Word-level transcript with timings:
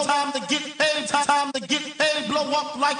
blow 0.00 0.12
time 0.12 0.32
to 0.32 0.40
get 0.48 0.62
paid, 0.78 1.08
time 1.08 1.52
to 1.52 1.60
get 1.60 1.82
paid, 1.98 2.28
blow 2.28 2.42
up 2.52 2.76
like 2.76 2.96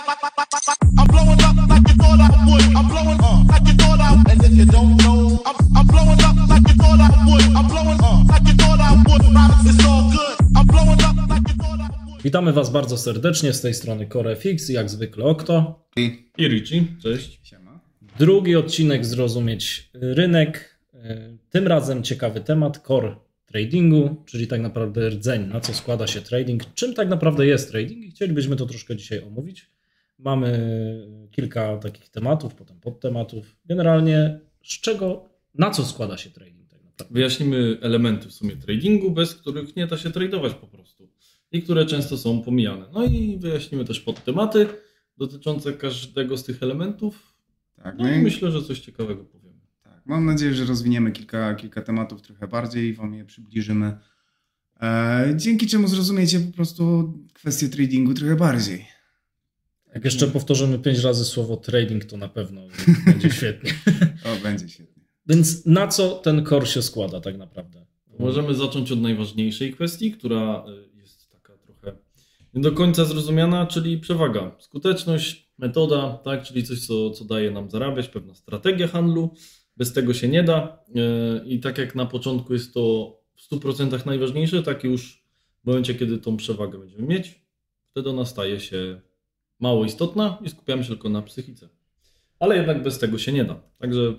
I'm 0.99 1.07
blowing 1.07 1.41
up 1.43 1.57
like 1.69 1.89
you 1.89 1.95
thought 1.95 2.21
I 2.21 2.29
would. 2.47 2.77
I'm 2.77 2.89
blowing 2.89 3.21
up 3.21 3.49
like 3.49 3.67
you 3.69 3.75
thought 3.75 4.01
I 4.01 4.11
would. 4.17 4.29
And 4.33 4.45
if 4.45 4.53
you 4.53 4.67
don't 4.67 4.97
know, 5.05 5.43
I'm, 5.47 5.57
I'm 5.77 5.87
blowing 5.87 6.21
up 6.29 6.37
like 6.49 6.69
you 6.69 6.75
thought 6.75 7.01
I 7.01 7.11
would. 7.27 7.45
I'm 7.57 7.67
blowing 7.69 8.01
up 8.01 8.29
like 8.29 8.47
you 8.49 8.55
thought 8.55 8.81
I 8.81 8.93
would. 9.07 9.23
It's 9.67 9.85
all 9.87 10.11
good. 10.11 10.37
I'm 10.57 10.67
blowing 10.67 11.03
up 11.09 11.17
like 11.29 11.49
you 11.49 11.55
thought 11.57 11.81
I 11.81 11.89
would. 12.07 12.23
Witamy 12.23 12.53
Was 12.53 12.71
bardzo 12.71 12.99
serdecznie 12.99 13.53
z 13.53 13.61
tej 13.61 13.75
strony 13.75 14.07
CoreFX, 14.07 14.69
jak 14.69 14.91
zwykle 14.91 15.25
Okto. 15.25 15.85
I 15.97 16.29
I 16.39 16.49
Richie, 16.49 16.85
cześć. 17.03 17.41
siema. 17.43 17.81
Drugi 18.19 18.57
odcinek 18.57 19.07
Zrozumieć 19.07 19.91
Rynek. 19.95 20.79
E, 20.95 21.17
Tym 21.51 21.67
razem 21.67 22.03
ciekawy 22.03 22.41
temat, 22.41 22.79
core 22.87 23.17
tradingu, 23.51 24.17
czyli 24.27 24.47
tak 24.47 24.61
naprawdę 24.61 25.09
rdzeń, 25.09 25.47
na 25.47 25.61
co 25.61 25.75
składa 25.75 26.07
się 26.07 26.21
trading, 26.21 26.75
czym 26.75 26.95
tak 26.95 27.09
naprawdę 27.09 27.47
jest 27.47 27.71
trading 27.71 28.05
i 28.05 28.11
chcielibyśmy 28.11 28.57
to 28.57 28.67
troszkę 28.67 28.97
dzisiaj 28.97 29.23
omówić. 29.23 29.71
Mamy 30.19 30.51
kilka 31.31 31.77
takich 31.77 32.09
tematów, 32.09 32.55
potem 32.55 32.81
podtematów. 32.81 33.57
Generalnie 33.65 34.41
z 34.63 34.81
czego, 34.81 35.29
na 35.55 35.71
co 35.71 35.85
składa 35.85 36.17
się 36.17 36.31
trading 36.31 36.71
tak 36.71 36.85
naprawdę. 36.85 37.15
Wyjaśnimy 37.15 37.79
elementy 37.81 38.29
w 38.29 38.33
sumie 38.33 38.57
tradingu, 38.57 39.11
bez 39.11 39.35
których 39.35 39.77
nie 39.77 39.87
da 39.87 39.97
się 39.97 40.11
tradować 40.11 40.55
po 40.55 40.67
prostu 40.67 41.09
i 41.53 41.63
które 41.63 41.87
często 41.87 42.19
są 42.19 42.43
pomijane. 42.43 42.87
No 42.93 43.05
i 43.05 43.39
wyjaśnimy 43.39 43.85
też 43.85 44.01
podtematy 44.01 44.67
dotyczące 45.19 45.73
każdego 45.73 46.37
z 46.37 46.45
tych 46.45 46.63
elementów. 46.63 47.37
Tak, 47.77 47.99
No 47.99 48.05
no 48.05 48.15
i 48.15 48.19
myślę, 48.19 48.51
że 48.51 48.63
coś 48.63 48.81
ciekawego 48.81 49.25
powiemy. 49.25 49.40
Mam 50.11 50.27
nadzieję, 50.27 50.55
że 50.55 50.65
rozwiniemy 50.65 51.13
kilka, 51.13 51.55
kilka 51.55 51.83
tematów 51.83 52.23
trochę 52.23 52.49
bardziej 52.49 52.89
i 52.89 52.95
wam 52.95 53.15
je 53.15 53.25
przybliżymy. 53.25 53.99
E, 54.81 55.33
dzięki 55.37 55.67
czemu 55.67 55.89
zrozumiecie 55.89 56.41
po 56.41 56.53
prostu 56.53 57.15
kwestię 57.33 57.69
tradingu 57.69 58.15
trochę 58.15 58.37
bardziej. 58.37 58.87
Jak 59.95 60.05
jeszcze 60.05 60.27
powtórzymy 60.27 60.79
pięć 60.79 60.99
razy 60.99 61.25
słowo 61.25 61.57
trading, 61.57 62.05
to 62.05 62.17
na 62.17 62.29
pewno 62.29 62.61
będzie 63.07 63.31
świetnie. 63.31 63.71
O, 64.25 64.43
będzie 64.43 64.69
świetnie. 64.69 65.03
Więc 65.27 65.67
na 65.67 65.89
co 65.89 66.11
ten 66.11 66.47
core 66.47 66.67
się 66.67 66.83
składa 66.83 67.21
tak 67.21 67.39
naprawdę? 67.39 67.87
Możemy 68.19 68.55
zacząć 68.55 68.93
od 68.93 69.01
najważniejszej 69.01 69.73
kwestii, 69.73 70.13
która 70.13 70.65
y, 70.95 70.99
jest 70.99 71.31
taka 71.31 71.59
trochę 71.59 71.97
nie 72.55 72.61
do 72.63 72.73
końca 72.73 73.05
zrozumiana, 73.05 73.67
czyli 73.67 73.99
przewaga. 73.99 74.57
Skuteczność, 74.59 75.51
metoda, 75.59 76.19
tak, 76.25 76.43
czyli 76.43 76.65
coś, 76.65 76.87
co, 76.87 77.11
co 77.11 77.25
daje 77.25 77.51
nam 77.51 77.71
zarabiać, 77.71 78.09
pewna 78.09 78.35
strategia 78.35 78.89
handlu. 78.89 79.35
Bez 79.77 79.93
tego 79.93 80.15
się 80.15 80.29
nie 80.29 80.43
da. 80.43 80.85
Y, 80.89 81.47
I 81.47 81.61
tak 81.61 81.79
jak 81.79 81.95
na 81.95 82.07
początku 82.07 82.53
jest 82.53 82.75
to 82.75 83.17
w 83.37 83.51
100% 83.51 84.07
najważniejsze, 84.07 84.63
tak 84.63 84.85
już 84.85 85.25
w 85.63 85.67
momencie, 85.67 85.95
kiedy 85.95 86.19
tą 86.19 86.37
przewagę 86.37 86.79
będziemy 86.79 87.03
mieć, 87.03 87.45
wtedy 87.91 88.11
ona 88.11 88.25
staje 88.25 88.61
się 88.61 89.01
mało 89.61 89.85
istotna 89.85 90.39
i 90.45 90.51
skupiamy 90.51 90.85
się 90.85 90.89
tylko 90.89 91.09
na 91.09 91.23
psychice. 91.23 91.69
Ale 92.39 92.57
jednak 92.57 92.83
bez 92.83 92.99
tego 92.99 93.19
się 93.19 93.33
nie 93.33 93.45
da. 93.45 93.63
Także 93.79 94.15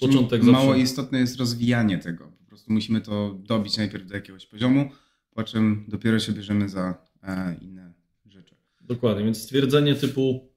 Początek 0.00 0.42
Mało 0.42 0.66
zawsze. 0.66 0.80
istotne 0.82 1.18
jest 1.18 1.36
rozwijanie 1.36 1.98
tego. 1.98 2.32
Po 2.38 2.44
prostu 2.44 2.72
musimy 2.72 3.00
to 3.00 3.38
dobić 3.38 3.76
najpierw 3.76 4.06
do 4.06 4.14
jakiegoś 4.14 4.46
poziomu, 4.46 4.90
po 5.34 5.44
czym 5.44 5.84
dopiero 5.88 6.18
się 6.18 6.32
bierzemy 6.32 6.68
za 6.68 6.94
e, 7.22 7.56
inne 7.60 7.92
rzeczy. 8.26 8.56
Dokładnie, 8.80 9.24
więc 9.24 9.42
stwierdzenie 9.42 9.94
typu 9.94 10.52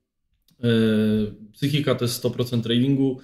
yy, 0.59 1.35
psychika 1.53 1.95
to 1.95 2.05
jest 2.05 2.23
100% 2.23 2.61
tradingu 2.61 3.19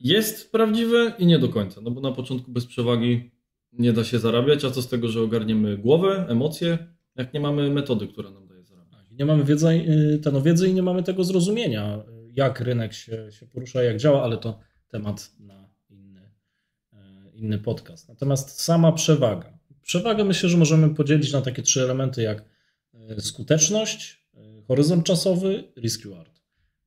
jest 0.00 0.52
prawdziwe 0.52 1.12
i 1.18 1.26
nie 1.26 1.38
do 1.38 1.48
końca, 1.48 1.80
no 1.80 1.90
bo 1.90 2.00
na 2.00 2.12
początku 2.12 2.50
bez 2.50 2.66
przewagi 2.66 3.30
nie 3.72 3.92
da 3.92 4.04
się 4.04 4.18
zarabiać, 4.18 4.64
a 4.64 4.70
co 4.70 4.82
z 4.82 4.88
tego, 4.88 5.08
że 5.08 5.22
ogarniemy 5.22 5.78
głowę, 5.78 6.26
emocje, 6.28 6.78
jak 7.16 7.34
nie 7.34 7.40
mamy 7.40 7.70
metody, 7.70 8.08
która 8.08 8.30
nam 8.30 8.46
daje 8.46 8.64
zarabiać. 8.64 9.10
Nie 9.10 9.24
mamy 9.24 9.44
wiedzy, 9.44 9.68
y, 9.68 10.18
ten 10.18 10.42
wiedzy 10.42 10.68
i 10.68 10.74
nie 10.74 10.82
mamy 10.82 11.02
tego 11.02 11.24
zrozumienia, 11.24 12.02
jak 12.32 12.60
rynek 12.60 12.92
się, 12.92 13.32
się 13.32 13.46
porusza, 13.46 13.82
jak 13.82 13.96
działa, 13.96 14.22
ale 14.22 14.36
to 14.36 14.58
temat 14.88 15.30
na 15.38 15.68
inny, 15.90 16.30
y, 16.92 16.96
inny 17.34 17.58
podcast. 17.58 18.08
Natomiast 18.08 18.60
sama 18.60 18.92
przewaga. 18.92 19.58
Przewagę 19.82 20.24
myślę, 20.24 20.48
że 20.48 20.58
możemy 20.58 20.94
podzielić 20.94 21.32
na 21.32 21.42
takie 21.42 21.62
trzy 21.62 21.82
elementy 21.82 22.22
jak 22.22 22.44
y, 23.18 23.20
skuteczność, 23.20 24.28
horyzont 24.68 25.04
czasowy, 25.04 25.64
risk 25.76 26.04
reward. 26.04 26.37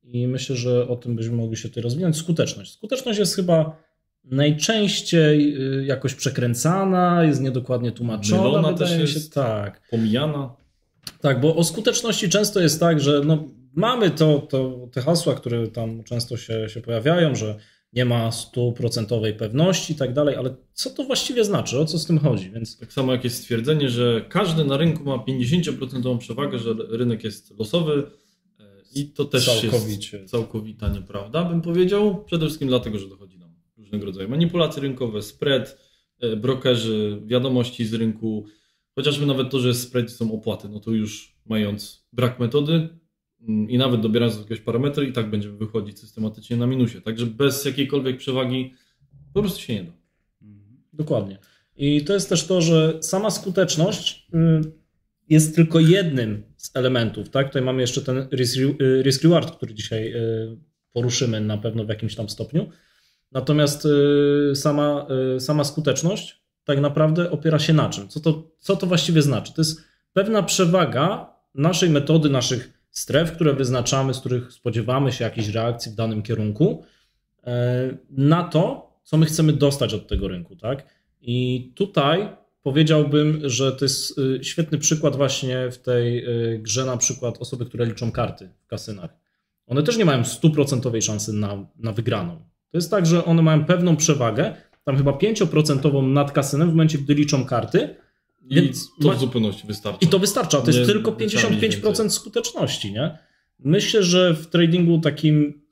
I 0.02 0.26
myślę, 0.28 0.56
że 0.56 0.88
o 0.88 0.96
tym 0.96 1.16
byśmy 1.16 1.36
mogli 1.36 1.56
się 1.56 1.68
tutaj 1.68 1.82
rozwinąć. 1.82 2.16
Skuteczność. 2.16 2.72
Skuteczność 2.72 3.18
jest 3.18 3.36
chyba 3.36 3.76
najczęściej 4.24 5.56
y, 5.80 5.84
jakoś 5.84 6.14
przekręcana, 6.14 7.24
jest 7.24 7.40
niedokładnie 7.40 7.92
tłumaczona. 7.92 8.42
Mylona 8.42 8.72
też 8.72 8.90
mi 8.90 9.08
się, 9.08 9.14
jest. 9.14 9.34
tak. 9.34 9.82
Pomijana, 9.90 10.56
Tak, 11.20 11.40
bo 11.40 11.56
o 11.56 11.64
skuteczności 11.64 12.28
często 12.28 12.60
jest 12.60 12.80
tak, 12.80 13.00
że 13.00 13.20
no, 13.24 13.44
mamy 13.74 14.10
to, 14.10 14.38
to, 14.38 14.88
te 14.92 15.02
hasła, 15.02 15.34
które 15.34 15.68
tam 15.68 16.04
często 16.04 16.36
się, 16.36 16.68
się 16.68 16.80
pojawiają, 16.80 17.34
że 17.34 17.56
nie 17.92 18.04
ma 18.04 18.30
stuprocentowej 18.32 19.34
pewności 19.34 19.92
i 19.92 19.96
tak 19.96 20.12
dalej, 20.12 20.36
ale 20.36 20.54
co 20.72 20.90
to 20.90 21.04
właściwie 21.04 21.44
znaczy? 21.44 21.78
O 21.78 21.84
co 21.84 21.98
z 21.98 22.06
tym 22.06 22.18
chodzi? 22.18 22.50
Więc 22.50 22.78
tak 22.78 22.92
samo 22.92 23.12
jak 23.12 23.24
jest 23.24 23.36
stwierdzenie, 23.36 23.88
że 23.88 24.24
każdy 24.28 24.64
na 24.64 24.76
rynku 24.76 25.04
ma 25.04 25.16
50% 25.16 26.18
przewagę, 26.18 26.58
że 26.58 26.74
rynek 26.88 27.24
jest 27.24 27.58
losowy 27.58 28.02
i 28.94 29.08
to 29.08 29.24
też 29.24 29.46
Całkowicie. 29.46 30.18
jest 30.18 30.30
całkowita 30.30 30.88
nieprawda, 30.88 31.44
bym 31.44 31.60
powiedział. 31.60 32.24
Przede 32.24 32.46
wszystkim 32.46 32.68
dlatego, 32.68 32.98
że 32.98 33.08
dochodzi 33.08 33.38
nam 33.38 33.54
różnego 33.78 34.06
rodzaju 34.06 34.28
manipulacje 34.28 34.82
rynkowe, 34.82 35.22
spread, 35.22 35.78
e, 36.20 36.36
brokerzy, 36.36 37.22
wiadomości 37.26 37.84
z 37.84 37.94
rynku, 37.94 38.46
chociażby 38.94 39.26
nawet 39.26 39.50
to, 39.50 39.60
że 39.60 39.68
jest 39.68 39.82
spread 39.82 40.06
i 40.06 40.12
są 40.12 40.32
opłaty, 40.32 40.68
no 40.68 40.80
to 40.80 40.90
już 40.90 41.36
mając 41.46 42.06
brak 42.12 42.40
metody 42.40 42.88
mm, 43.48 43.70
i 43.70 43.78
nawet 43.78 44.00
dobierając 44.00 44.38
jakieś 44.38 44.60
parametry 44.60 45.06
i 45.06 45.12
tak 45.12 45.30
będziemy 45.30 45.56
wychodzić 45.56 45.98
systematycznie 45.98 46.56
na 46.56 46.66
minusie. 46.66 47.00
Także 47.00 47.26
bez 47.26 47.64
jakiejkolwiek 47.64 48.16
przewagi 48.16 48.74
po 49.34 49.40
prostu 49.40 49.60
się 49.60 49.74
nie 49.74 49.84
da. 49.84 49.92
dokładnie. 50.92 51.38
I 51.76 52.04
to 52.04 52.14
jest 52.14 52.28
też 52.28 52.46
to, 52.46 52.60
że 52.62 52.98
sama 53.02 53.30
skuteczność 53.30 54.28
y, 54.34 54.81
jest 55.28 55.56
tylko 55.56 55.80
jednym 55.80 56.42
z 56.56 56.76
elementów. 56.76 57.30
Tak? 57.30 57.46
Tutaj 57.46 57.62
mamy 57.62 57.80
jeszcze 57.80 58.02
ten 58.02 58.28
risk, 58.32 58.58
y, 58.58 59.02
reward, 59.22 59.56
który 59.56 59.74
dzisiaj 59.74 60.12
y, 60.14 60.56
poruszymy 60.92 61.40
na 61.40 61.58
pewno 61.58 61.84
w 61.84 61.88
jakimś 61.88 62.14
tam 62.14 62.28
stopniu. 62.28 62.70
Natomiast 63.32 63.86
y, 64.52 64.56
sama, 64.56 65.06
sama 65.38 65.64
skuteczność 65.64 66.42
tak 66.64 66.80
naprawdę 66.80 67.30
opiera 67.30 67.58
się 67.58 67.72
na 67.72 67.88
czym? 67.88 68.08
Co 68.08 68.20
to, 68.20 68.50
co 68.58 68.76
to 68.76 68.86
właściwie 68.86 69.22
znaczy? 69.22 69.52
To 69.54 69.60
jest 69.60 69.82
pewna 70.12 70.42
przewaga 70.42 71.34
naszej 71.54 71.90
metody, 71.90 72.30
naszych 72.30 72.72
stref, 72.90 73.32
które 73.32 73.54
wyznaczamy, 73.54 74.14
z 74.14 74.20
których 74.20 74.52
spodziewamy 74.52 75.12
się 75.12 75.24
jakiejś 75.24 75.48
reakcji 75.48 75.92
w 75.92 75.94
danym 75.94 76.22
kierunku, 76.22 76.84
e, 77.44 77.96
na 78.10 78.44
to, 78.44 78.92
co 79.02 79.16
my 79.16 79.26
chcemy 79.26 79.52
dostać 79.52 79.94
od 79.94 80.08
tego 80.08 80.28
rynku. 80.28 80.56
Tak? 80.56 80.86
I 81.20 81.72
tutaj 81.74 82.28
powiedziałbym, 82.62 83.40
że 83.44 83.72
to 83.72 83.84
jest 83.84 84.18
y, 84.18 84.44
świetny 84.44 84.78
przykład 84.78 85.16
właśnie 85.16 85.70
w 85.70 85.78
tej 85.78 86.24
y, 86.54 86.58
grze, 86.58 86.84
na 86.84 86.96
przykład 86.96 87.38
osoby, 87.38 87.66
które 87.66 87.86
liczą 87.86 88.12
karty 88.12 88.48
w 88.64 88.66
kasynach. 88.66 89.10
One 89.66 89.82
też 89.82 89.96
nie 89.96 90.04
mają 90.04 90.24
stuprocentowej 90.24 91.02
szansy 91.02 91.32
na, 91.32 91.66
na 91.78 91.92
wygraną. 91.92 92.36
To 92.70 92.78
jest 92.78 92.90
tak, 92.90 93.06
że 93.06 93.24
one 93.24 93.42
mają 93.42 93.64
pewną 93.64 93.96
przewagę, 93.96 94.54
tam 94.84 94.96
chyba 94.96 95.10
5% 95.12 96.12
nad 96.12 96.32
kasynem 96.32 96.68
w 96.68 96.72
momencie, 96.72 96.98
gdy 96.98 97.14
liczą 97.14 97.44
karty. 97.44 97.96
I 98.48 98.54
Więc 98.54 98.88
to 99.00 99.08
ma- 99.08 99.14
w 99.14 99.20
zupełności 99.20 99.66
wystarcza. 99.66 99.98
I 100.00 100.06
to 100.06 100.18
wystarcza. 100.18 100.60
To 100.60 100.66
jest 100.66 100.78
Nie- 100.80 100.86
tylko 100.86 101.12
trzeba 101.12 101.50
mieć 101.50 101.60
55% 101.60 101.84
więcej. 101.84 102.10
skuteczności, 102.10 102.92
nie? 102.92 103.18
Myślę, 103.58 104.02
że 104.02 104.34
w 104.34 104.46
tradingu 104.46 104.98
takim 105.00 105.62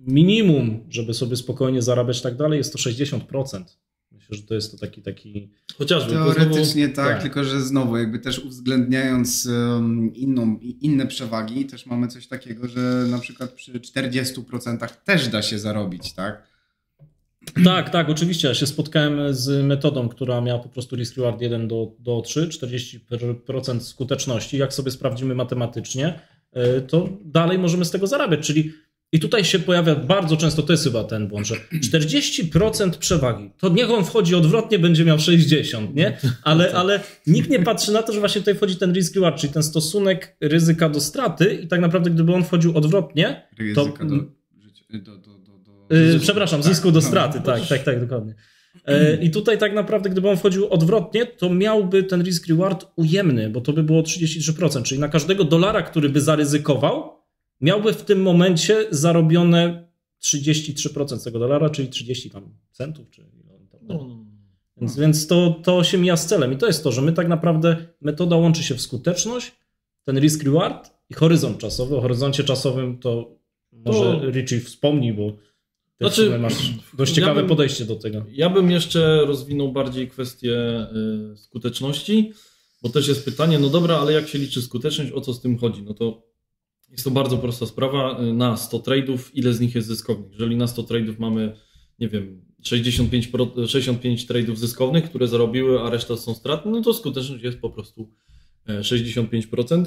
minimum, 0.00 0.86
żeby 0.90 1.14
sobie 1.14 1.36
spokojnie 1.36 1.82
zarabiać 1.82 2.18
i 2.18 2.22
tak 2.22 2.36
dalej, 2.36 2.58
jest 2.58 2.72
to 2.72 2.78
60%. 2.78 3.78
Myślę, 4.30 4.42
że 4.42 4.48
to 4.48 4.54
jest 4.54 4.70
to 4.72 4.78
taki, 4.78 5.02
taki 5.02 5.50
Chociażby. 5.78 6.12
Teoretycznie 6.12 6.84
znowu- 6.84 6.96
tak, 6.96 7.08
tak. 7.14 7.22
tylko 7.22 7.44
że 7.44 7.60
znowu 7.60 7.96
jakby 7.96 8.18
też 8.18 8.38
uwzględniając 8.38 9.46
um, 9.46 10.14
inną, 10.14 10.58
i- 10.62 10.86
inne 10.86 11.06
przewagi, 11.06 11.64
też 11.66 11.86
mamy 11.86 12.08
coś 12.08 12.26
takiego, 12.26 12.68
że 12.68 12.80
na 13.10 13.18
przykład 13.18 13.52
przy 13.52 13.72
40% 13.80 14.88
też 15.04 15.28
da 15.28 15.42
się 15.42 15.58
zarobić, 15.58 16.12
tak? 16.12 16.48
Tak, 17.64 17.90
tak, 17.90 18.08
oczywiście. 18.08 18.48
Ja 18.48 18.54
się 18.54 18.66
spotkałem 18.66 19.34
z 19.34 19.64
metodą, 19.64 20.08
która 20.08 20.40
miała 20.40 20.58
po 20.60 20.68
prostu 20.68 20.96
risk 20.96 21.16
reward 21.16 21.40
1 21.40 21.68
do, 21.68 21.92
do 21.98 22.20
3, 22.20 22.48
40% 22.48 23.80
skuteczności. 23.80 24.58
Jak 24.58 24.74
sobie 24.74 24.90
sprawdzimy 24.90 25.34
matematycznie, 25.34 26.20
y, 26.78 26.82
to 26.82 27.08
dalej 27.24 27.58
możemy 27.58 27.84
z 27.84 27.90
tego 27.90 28.06
zarabiać. 28.06 28.46
Czyli 28.46 28.72
i 29.12 29.20
tutaj 29.20 29.44
się 29.44 29.58
pojawia 29.58 29.94
bardzo 29.94 30.36
często, 30.36 30.62
to 30.62 30.72
jest 30.72 30.84
chyba 30.84 31.04
ten 31.04 31.28
błąd, 31.28 31.46
że 31.46 31.54
40% 31.72 32.90
przewagi, 32.90 33.50
to 33.58 33.68
niech 33.68 33.90
on 33.90 34.04
wchodzi 34.04 34.34
odwrotnie, 34.34 34.78
będzie 34.78 35.04
miał 35.04 35.18
60, 35.18 35.94
nie? 35.94 36.18
Ale, 36.42 36.72
ale 36.72 37.00
nikt 37.26 37.50
nie 37.50 37.58
patrzy 37.58 37.92
na 37.92 38.02
to, 38.02 38.12
że 38.12 38.20
właśnie 38.20 38.40
tutaj 38.40 38.54
wchodzi 38.54 38.76
ten 38.76 38.92
risk 38.92 39.14
reward, 39.14 39.40
czyli 39.40 39.52
ten 39.52 39.62
stosunek 39.62 40.36
ryzyka 40.40 40.88
do 40.88 41.00
straty 41.00 41.54
i 41.54 41.66
tak 41.66 41.80
naprawdę 41.80 42.10
gdyby 42.10 42.34
on 42.34 42.44
wchodził 42.44 42.76
odwrotnie, 42.76 43.42
To- 43.74 43.84
do, 43.84 43.92
do, 43.92 44.16
do, 44.16 44.24
Yy, 45.90 46.18
przepraszam, 46.20 46.62
Tak, 46.62 46.68
zysku 46.72 46.90
do 46.92 47.00
no. 47.00 47.06
straty, 47.06 47.40
tak, 47.40 47.66
tak, 47.66 47.82
tak, 47.82 48.00
dokładnie. 48.00 48.34
E, 48.86 49.16
I 49.16 49.30
tutaj 49.30 49.58
tak 49.58 49.74
naprawdę, 49.74 50.10
gdyby 50.10 50.28
on 50.30 50.36
wchodził 50.36 50.68
odwrotnie, 50.70 51.26
to 51.26 51.50
miałby 51.50 52.02
ten 52.02 52.22
risk 52.22 52.46
reward 52.46 52.86
ujemny, 52.96 53.50
bo 53.50 53.60
to 53.60 53.72
by 53.72 53.82
było 53.82 54.02
33%, 54.02 54.82
czyli 54.82 55.00
na 55.00 55.08
każdego 55.08 55.44
dolara, 55.44 55.82
który 55.82 56.08
by 56.08 56.20
zaryzykował, 56.20 57.17
miałby 57.60 57.92
w 57.92 58.02
tym 58.04 58.22
momencie 58.22 58.86
zarobione 58.90 59.88
33% 60.22 61.24
tego 61.24 61.38
dolara, 61.38 61.70
czyli 61.70 61.88
30 61.88 62.30
tam 62.30 62.54
centów, 62.72 63.10
czy. 63.10 63.24
No, 63.82 63.94
no, 63.94 64.04
no. 64.06 64.24
Więc, 64.76 64.96
więc 64.98 65.26
to, 65.26 65.60
to 65.64 65.84
się 65.84 65.98
mija 65.98 66.16
z 66.16 66.26
celem. 66.26 66.52
I 66.52 66.56
to 66.56 66.66
jest 66.66 66.84
to, 66.84 66.92
że 66.92 67.02
my 67.02 67.12
tak 67.12 67.28
naprawdę 67.28 67.76
metoda 68.00 68.36
łączy 68.36 68.62
się 68.62 68.74
w 68.74 68.80
skuteczność, 68.80 69.52
ten 70.04 70.18
risk 70.20 70.42
reward 70.42 70.90
i 71.10 71.14
horyzont 71.14 71.58
czasowy. 71.58 71.96
O 71.96 72.00
horyzoncie 72.00 72.44
czasowym 72.44 72.98
to 72.98 73.36
może 73.72 73.98
To- 74.20 74.30
Richie 74.30 74.60
wspomni, 74.60 75.12
bo 75.12 75.32
ty 75.32 75.38
Znaczy, 76.00 76.38
masz 76.38 76.54
dość 76.94 77.10
ja 77.12 77.16
ciekawe 77.16 77.40
bym- 77.40 77.48
podejście 77.48 77.84
do 77.84 77.96
tego. 77.96 78.24
Ja 78.32 78.50
bym 78.50 78.70
jeszcze 78.70 79.24
rozwinął 79.26 79.72
bardziej 79.72 80.08
kwestię 80.08 80.86
y, 81.32 81.36
skuteczności, 81.36 82.32
bo 82.82 82.88
też 82.88 83.08
jest 83.08 83.24
pytanie, 83.24 83.58
no 83.58 83.68
dobra, 83.68 83.98
ale 83.98 84.12
jak 84.12 84.28
się 84.28 84.38
liczy 84.38 84.62
skuteczność, 84.62 85.12
o 85.12 85.20
co 85.20 85.32
z 85.34 85.40
tym 85.40 85.58
chodzi? 85.58 85.82
No 85.82 85.94
to 85.94 86.22
jest 86.90 87.04
to 87.04 87.10
bardzo 87.10 87.38
prosta 87.38 87.66
sprawa. 87.66 88.18
Na 88.32 88.56
100 88.56 88.78
trade'ów, 88.78 89.18
ile 89.34 89.52
z 89.52 89.60
nich 89.60 89.74
jest 89.74 89.88
zyskownych? 89.88 90.32
Jeżeli 90.32 90.56
na 90.56 90.66
100 90.66 90.82
trade'ów 90.82 91.14
mamy, 91.18 91.56
nie 91.98 92.08
wiem, 92.08 92.42
65, 92.62 93.26
pro- 93.26 93.66
65 93.66 94.26
trade'ów 94.26 94.56
zyskownych, 94.56 95.04
które 95.04 95.28
zarobiły, 95.28 95.80
a 95.80 95.90
reszta 95.90 96.16
są 96.16 96.34
stratne, 96.34 96.70
no 96.70 96.82
to 96.82 96.94
skuteczność 96.94 97.44
jest 97.44 97.60
po 97.60 97.70
prostu 97.70 98.10
e, 98.68 98.80
65%. 98.80 99.84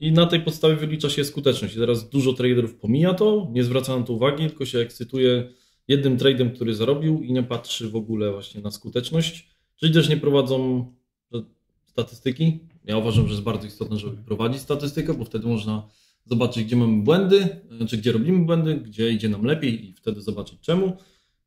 I 0.00 0.12
na 0.12 0.26
tej 0.26 0.40
podstawie 0.40 0.76
wylicza 0.76 1.10
się 1.10 1.24
skuteczność. 1.24 1.74
I 1.76 1.78
teraz 1.78 2.08
dużo 2.08 2.32
traderów 2.32 2.74
pomija 2.74 3.14
to, 3.14 3.48
nie 3.52 3.64
zwraca 3.64 3.98
na 3.98 4.04
to 4.04 4.12
uwagi, 4.12 4.46
tylko 4.46 4.66
się 4.66 4.78
ekscytuje 4.78 5.52
jednym 5.88 6.16
tradem, 6.16 6.50
który 6.50 6.74
zarobił 6.74 7.22
i 7.22 7.32
nie 7.32 7.42
patrzy 7.42 7.90
w 7.90 7.96
ogóle 7.96 8.32
właśnie 8.32 8.60
na 8.60 8.70
skuteczność. 8.70 9.48
Czyli 9.76 9.94
też 9.94 10.08
nie 10.08 10.16
prowadzą 10.16 10.86
e, 11.34 11.42
statystyki. 11.86 12.58
Ja 12.84 12.96
uważam, 12.96 13.26
że 13.26 13.30
jest 13.32 13.44
bardzo 13.44 13.66
istotne, 13.66 13.98
żeby 13.98 14.16
prowadzić 14.16 14.60
statystykę, 14.60 15.14
bo 15.14 15.24
wtedy 15.24 15.46
można 15.46 15.88
zobaczyć, 16.30 16.64
gdzie 16.64 16.76
mamy 16.76 17.02
błędy, 17.02 17.48
czy 17.88 17.98
gdzie 17.98 18.12
robimy 18.12 18.44
błędy, 18.44 18.74
gdzie 18.74 19.10
idzie 19.10 19.28
nam 19.28 19.44
lepiej 19.44 19.88
i 19.88 19.92
wtedy 19.92 20.20
zobaczyć 20.20 20.60
czemu. 20.60 20.96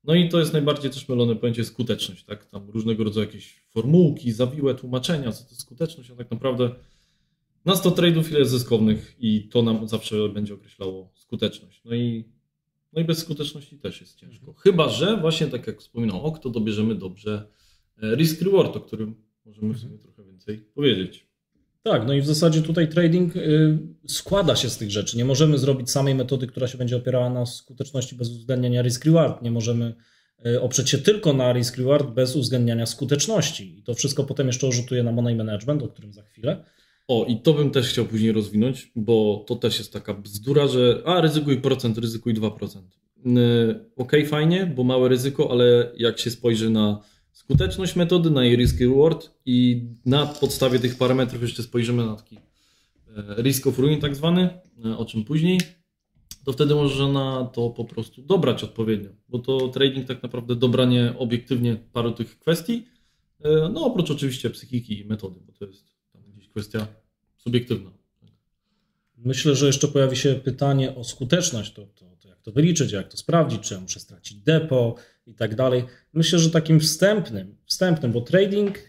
No 0.03 0.15
i 0.15 0.29
to 0.29 0.39
jest 0.39 0.53
najbardziej 0.53 0.91
też 0.91 1.09
mylone 1.09 1.35
pojęcie 1.35 1.63
skuteczność, 1.63 2.23
tak? 2.23 2.45
Tam 2.45 2.69
różnego 2.69 3.03
rodzaju 3.03 3.27
jakieś 3.27 3.63
formułki, 3.69 4.31
zawiłe 4.31 4.75
tłumaczenia, 4.75 5.31
co 5.31 5.43
to 5.43 5.55
skuteczność, 5.55 6.11
a 6.11 6.15
tak 6.15 6.31
naprawdę 6.31 6.69
na 7.65 7.75
100 7.75 7.89
trade'ów 7.91 8.29
ile 8.29 8.39
jest 8.39 8.51
zyskownych 8.51 9.15
i 9.19 9.49
to 9.49 9.61
nam 9.61 9.87
zawsze 9.87 10.29
będzie 10.29 10.53
określało 10.53 11.11
skuteczność. 11.15 11.81
No 11.85 11.95
i, 11.95 12.25
no 12.93 13.01
i 13.01 13.05
bez 13.05 13.17
skuteczności 13.17 13.77
też 13.77 14.01
jest 14.01 14.15
ciężko. 14.15 14.53
Chyba, 14.53 14.89
że 14.89 15.17
właśnie 15.17 15.47
tak 15.47 15.67
jak 15.67 15.79
wspominał 15.81 16.25
Ok, 16.25 16.39
to 16.39 16.49
dobierzemy 16.49 16.95
dobrze 16.95 17.47
e, 18.03 18.15
risk 18.15 18.41
reward, 18.41 18.77
o 18.77 18.79
którym 18.79 19.15
możemy 19.45 19.73
w 19.73 19.79
sumie 19.79 19.97
trochę 19.97 20.23
więcej 20.23 20.57
powiedzieć. 20.57 21.30
Tak, 21.83 22.07
no 22.07 22.13
i 22.13 22.21
w 22.21 22.25
zasadzie 22.25 22.61
tutaj 22.61 22.87
trading 22.87 23.35
y, 23.35 23.77
składa 24.07 24.55
się 24.55 24.69
z 24.69 24.77
tych 24.77 24.91
rzeczy. 24.91 25.17
Nie 25.17 25.25
możemy 25.25 25.57
zrobić 25.57 25.91
samej 25.91 26.15
metody, 26.15 26.47
która 26.47 26.67
się 26.67 26.77
będzie 26.77 26.97
opierała 26.97 27.29
na 27.29 27.45
skuteczności 27.45 28.15
bez 28.15 28.29
uwzględniania 28.29 28.81
risk 28.81 29.05
reward. 29.05 29.41
Nie 29.41 29.51
możemy 29.51 29.95
y, 30.45 30.61
oprzeć 30.61 30.89
się 30.89 30.97
tylko 30.97 31.33
na 31.33 31.53
risk 31.53 31.77
reward 31.77 32.09
bez 32.09 32.35
uwzględniania 32.35 32.85
skuteczności. 32.85 33.79
I 33.79 33.83
to 33.83 33.93
wszystko 33.93 34.23
potem 34.23 34.47
jeszcze 34.47 34.71
rzutuje 34.71 35.03
na 35.03 35.11
money 35.11 35.35
management, 35.35 35.83
o 35.83 35.87
którym 35.87 36.13
za 36.13 36.23
chwilę. 36.23 36.65
O, 37.07 37.25
i 37.25 37.41
to 37.41 37.53
bym 37.53 37.71
też 37.71 37.89
chciał 37.89 38.05
później 38.05 38.31
rozwinąć, 38.31 38.91
bo 38.95 39.45
to 39.47 39.55
też 39.55 39.77
jest 39.77 39.93
taka 39.93 40.13
bzdura, 40.13 40.67
że 40.67 41.01
a 41.05 41.21
ryzykuj 41.21 41.61
procent, 41.61 41.97
ryzykuj 41.97 42.33
2%. 42.33 42.81
Yy, 43.25 43.85
Okej, 43.97 44.25
fajnie, 44.25 44.65
bo 44.75 44.83
małe 44.83 45.09
ryzyko, 45.09 45.51
ale 45.51 45.91
jak 45.97 46.19
się 46.19 46.31
spojrzy 46.31 46.69
na 46.69 46.99
skuteczność 47.51 47.95
metody, 47.95 48.29
na 48.29 48.45
jej 48.45 48.55
risk 48.55 48.79
reward 48.79 49.29
i 49.45 49.85
na 50.05 50.25
podstawie 50.25 50.79
tych 50.79 50.97
parametrów 50.97 51.41
jeszcze 51.41 51.63
spojrzymy 51.63 52.05
na 52.05 52.15
taki 52.15 52.37
e, 52.37 53.41
risk 53.41 53.67
of 53.67 53.79
ruin 53.79 54.01
tak 54.01 54.15
zwany, 54.15 54.49
e, 54.85 54.97
o 54.97 55.05
czym 55.05 55.23
później, 55.23 55.59
to 56.45 56.53
wtedy 56.53 56.75
można 56.75 57.49
to 57.53 57.69
po 57.69 57.85
prostu 57.85 58.21
dobrać 58.21 58.63
odpowiednio, 58.63 59.09
bo 59.29 59.39
to 59.39 59.67
trading 59.67 60.07
tak 60.07 60.23
naprawdę 60.23 60.55
dobranie 60.55 61.13
obiektywnie 61.17 61.75
paru 61.75 62.11
tych 62.11 62.39
kwestii, 62.39 62.85
e, 63.43 63.69
no 63.73 63.85
oprócz 63.85 64.11
oczywiście 64.11 64.49
psychiki 64.49 64.99
i 64.99 65.05
metody, 65.05 65.39
bo 65.47 65.53
to 65.53 65.65
jest 65.65 65.95
tam 66.13 66.21
gdzieś 66.27 66.47
kwestia 66.47 66.87
subiektywna. 67.37 67.91
Myślę, 69.17 69.55
że 69.55 69.67
jeszcze 69.67 69.87
pojawi 69.87 70.17
się 70.17 70.35
pytanie 70.35 70.95
o 70.95 71.03
skuteczność. 71.03 71.73
To, 71.73 71.85
to, 71.85 72.05
to 72.19 72.27
jak 72.27 72.41
to 72.41 72.51
wyliczyć, 72.51 72.91
jak 72.91 73.07
to 73.07 73.17
sprawdzić, 73.17 73.61
czy 73.61 73.73
ja 73.73 73.79
muszę 73.79 73.99
stracić 73.99 74.37
depo 74.37 74.95
i 75.27 75.33
tak 75.33 75.55
dalej. 75.55 75.83
Myślę, 76.13 76.39
że 76.39 76.49
takim 76.49 76.79
wstępnym, 76.79 77.55
wstępnym, 77.65 78.11
bo 78.11 78.21
trading, 78.21 78.79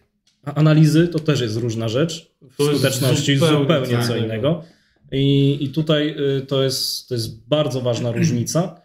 a 0.44 0.55
analizy 0.55 1.08
to 1.08 1.19
też 1.19 1.40
jest 1.40 1.56
różna 1.56 1.88
rzecz. 1.88 2.32
W 2.58 2.64
skuteczności 2.64 3.37
zupełnie 3.37 3.58
zupełnie, 3.58 4.06
co 4.06 4.17
innego. 4.17 4.64
I, 5.12 5.58
I 5.61 5.69
tutaj 5.69 6.17
y, 6.38 6.46
to 6.46 6.62
jest, 6.62 7.08
to 7.08 7.14
jest 7.14 7.49
bardzo 7.49 7.81
ważna 7.81 8.12
różnica. 8.19 8.81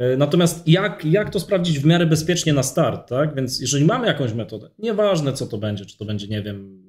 Y, 0.00 0.16
Natomiast 0.16 0.68
jak, 0.68 1.04
jak 1.04 1.30
to 1.30 1.40
sprawdzić 1.40 1.78
w 1.78 1.84
miarę 1.84 2.06
bezpiecznie 2.06 2.52
na 2.52 2.62
start, 2.62 3.08
tak? 3.08 3.34
Więc 3.34 3.60
jeżeli 3.60 3.84
mamy 3.84 4.06
jakąś 4.06 4.32
metodę, 4.32 4.70
nieważne 4.78 5.32
co 5.32 5.46
to 5.46 5.58
będzie, 5.58 5.86
czy 5.86 5.98
to 5.98 6.04
będzie, 6.04 6.28
nie 6.28 6.42
wiem, 6.42 6.82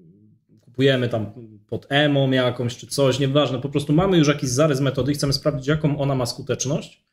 kupujemy 0.61 1.09
tam 1.09 1.31
pod 1.67 1.85
EMO 1.89 2.27
jakąś 2.31 2.77
czy 2.77 2.87
coś, 2.87 3.19
nieważne, 3.19 3.61
po 3.61 3.69
prostu 3.69 3.93
mamy 3.93 4.17
już 4.17 4.27
jakiś 4.27 4.49
zarys 4.49 4.79
metody 4.79 5.11
i 5.11 5.15
chcemy 5.15 5.33
sprawdzić, 5.33 5.67
jaką 5.67 5.99
ona 5.99 6.15
ma 6.15 6.25
skuteczność, 6.25 7.06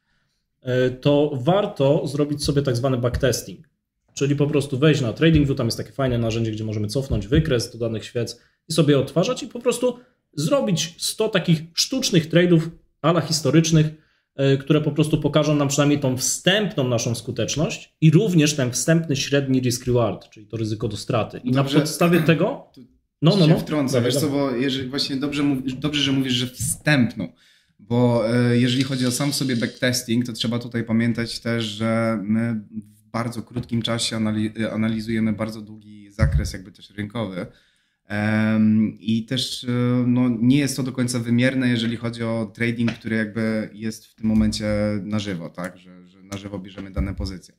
to 1.00 1.30
warto 1.34 2.06
zrobić 2.06 2.44
sobie 2.44 2.62
tak 2.62 2.76
zwany 2.76 2.96
backtesting. 2.96 3.68
Czyli 4.14 4.36
po 4.36 4.46
prostu 4.46 4.78
wejść 4.78 5.00
na 5.00 5.12
TradingView, 5.12 5.56
tam 5.56 5.66
jest 5.66 5.78
takie 5.78 5.92
fajne 5.92 6.18
narzędzie, 6.18 6.52
gdzie 6.52 6.64
możemy 6.64 6.88
cofnąć 6.88 7.26
wykres 7.26 7.72
do 7.72 7.78
danych 7.78 8.04
świec 8.04 8.40
i 8.68 8.72
sobie 8.72 8.98
odtwarzać 8.98 9.42
i 9.42 9.46
po 9.46 9.60
prostu 9.60 9.98
zrobić 10.36 10.94
100 10.98 11.28
takich 11.28 11.62
sztucznych 11.74 12.30
trade'ów 12.30 12.60
ala 13.02 13.20
historycznych, 13.20 13.86
y, 14.54 14.58
które 14.58 14.80
po 14.80 14.90
prostu 14.92 15.20
pokażą 15.20 15.54
nam 15.54 15.68
przynajmniej 15.68 16.00
tą 16.00 16.16
wstępną 16.16 16.88
naszą 16.88 17.14
skuteczność 17.14 17.94
i 18.00 18.10
również 18.10 18.56
ten 18.56 18.70
wstępny 18.70 19.16
średni 19.16 19.60
risk 19.60 19.86
reward, 19.86 20.30
czyli 20.30 20.46
to 20.46 20.56
ryzyko 20.56 20.88
do 20.88 20.96
straty. 20.96 21.40
I 21.44 21.52
Dobrze. 21.52 21.74
na 21.74 21.80
podstawie 21.80 22.20
tego. 22.32 22.70
No, 23.22 23.36
no, 23.36 23.46
no. 23.46 24.00
wiesz 24.04 24.16
co, 24.16 24.28
bo 24.28 24.50
jeżeli 24.50 24.88
właśnie 24.88 25.16
dobrze, 25.16 25.42
dobrze, 25.78 26.02
że 26.02 26.12
mówisz, 26.12 26.32
że 26.32 26.46
wstępną, 26.46 27.32
bo 27.78 28.24
e, 28.34 28.58
jeżeli 28.58 28.82
chodzi 28.82 29.06
o 29.06 29.10
sam 29.10 29.32
sobie 29.32 29.56
backtesting, 29.56 30.26
to 30.26 30.32
trzeba 30.32 30.58
tutaj 30.58 30.84
pamiętać 30.84 31.40
też, 31.40 31.64
że 31.64 32.18
my 32.22 32.60
w 32.70 33.10
bardzo 33.10 33.42
krótkim 33.42 33.82
czasie 33.82 34.16
anali- 34.16 34.72
analizujemy 34.72 35.32
bardzo 35.32 35.60
długi 35.60 36.10
zakres 36.10 36.52
jakby 36.52 36.72
też 36.72 36.90
rynkowy 36.90 37.46
i 39.00 39.24
też 39.28 39.64
e, 39.64 39.68
no, 40.06 40.28
nie 40.40 40.58
jest 40.58 40.76
to 40.76 40.82
do 40.82 40.92
końca 40.92 41.18
wymierne, 41.18 41.68
jeżeli 41.68 41.96
chodzi 41.96 42.22
o 42.22 42.52
trading, 42.54 42.92
który 42.92 43.16
jakby 43.16 43.70
jest 43.72 44.06
w 44.06 44.14
tym 44.14 44.26
momencie 44.26 44.66
na 45.02 45.18
żywo, 45.18 45.50
tak, 45.50 45.78
że, 45.78 46.08
że 46.08 46.22
na 46.22 46.38
żywo 46.38 46.58
bierzemy 46.58 46.90
dane 46.90 47.14
pozycje. 47.14 47.54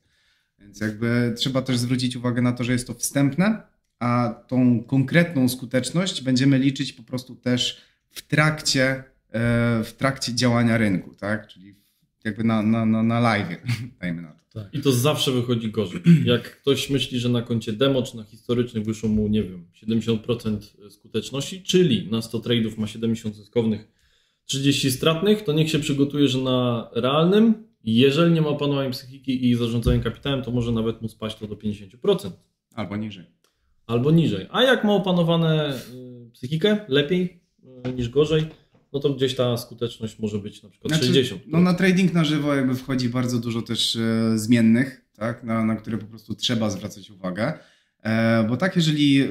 Więc 0.58 0.80
jakby 0.80 1.34
trzeba 1.36 1.62
też 1.62 1.78
zwrócić 1.78 2.16
uwagę 2.16 2.42
na 2.42 2.52
to, 2.52 2.64
że 2.64 2.72
jest 2.72 2.86
to 2.86 2.94
wstępne, 2.94 3.62
a 3.98 4.34
tą 4.48 4.84
konkretną 4.84 5.48
skuteczność 5.48 6.22
będziemy 6.22 6.58
liczyć 6.58 6.92
po 6.92 7.02
prostu 7.02 7.36
też 7.36 7.82
w 8.10 8.22
trakcie, 8.22 9.04
w 9.84 9.92
trakcie 9.96 10.34
działania 10.34 10.78
rynku, 10.78 11.14
tak? 11.14 11.48
Czyli 11.48 11.74
jakby 12.24 12.44
na, 12.44 12.62
na, 12.62 12.86
na, 12.86 13.02
na 13.02 13.20
live, 13.20 13.48
dajmy 14.00 14.22
na 14.22 14.32
to. 14.32 14.60
Tak. 14.60 14.74
I 14.74 14.80
to 14.80 14.92
zawsze 14.92 15.32
wychodzi 15.32 15.70
gorzej. 15.70 16.00
Jak 16.24 16.60
ktoś 16.60 16.90
myśli, 16.90 17.18
że 17.18 17.28
na 17.28 17.42
koncie 17.42 17.72
demo 17.72 18.02
czy 18.02 18.16
na 18.16 18.24
historycznych 18.24 18.84
wyszło 18.84 19.08
mu, 19.08 19.28
nie 19.28 19.42
wiem, 19.42 19.66
70% 19.82 20.90
skuteczności, 20.90 21.62
czyli 21.62 22.10
na 22.10 22.22
100 22.22 22.38
trade'ów 22.38 22.78
ma 22.78 22.86
70 22.86 23.36
zyskownych, 23.36 23.88
30 24.44 24.90
stratnych, 24.90 25.42
to 25.42 25.52
niech 25.52 25.70
się 25.70 25.78
przygotuje, 25.78 26.28
że 26.28 26.38
na 26.38 26.90
realnym, 26.92 27.54
jeżeli 27.84 28.32
nie 28.32 28.42
ma 28.42 28.48
opanowania 28.48 28.90
psychiki 28.90 29.50
i 29.50 29.54
zarządzania 29.54 30.02
kapitałem, 30.02 30.42
to 30.42 30.50
może 30.50 30.72
nawet 30.72 31.02
mu 31.02 31.08
spaść 31.08 31.38
to 31.38 31.46
do 31.46 31.54
50%. 31.54 32.30
Albo 32.74 32.96
niżej. 32.96 33.24
albo 33.86 34.10
niżej. 34.10 34.46
A 34.50 34.62
jak 34.62 34.84
ma 34.84 34.92
opanowane 34.92 35.74
y, 35.74 36.30
psychikę 36.32 36.78
lepiej 36.88 37.40
y, 37.88 37.92
niż 37.92 38.08
gorzej, 38.08 38.46
no 38.96 39.00
to 39.00 39.14
gdzieś 39.14 39.34
ta 39.34 39.56
skuteczność 39.56 40.18
może 40.18 40.38
być 40.38 40.62
na 40.62 40.68
przykład 40.68 40.94
60. 40.94 41.42
No 41.46 41.60
na 41.60 41.74
trading 41.74 42.12
na 42.12 42.24
żywo 42.24 42.54
jakby 42.54 42.74
wchodzi 42.74 43.08
bardzo 43.08 43.38
dużo 43.38 43.62
też 43.62 43.96
e, 43.96 44.38
zmiennych, 44.38 45.04
tak? 45.12 45.44
Na, 45.44 45.64
na 45.64 45.76
które 45.76 45.98
po 45.98 46.06
prostu 46.06 46.34
trzeba 46.34 46.70
zwracać 46.70 47.10
uwagę. 47.10 47.52
E, 48.02 48.44
bo 48.48 48.56
tak, 48.56 48.76
jeżeli 48.76 49.24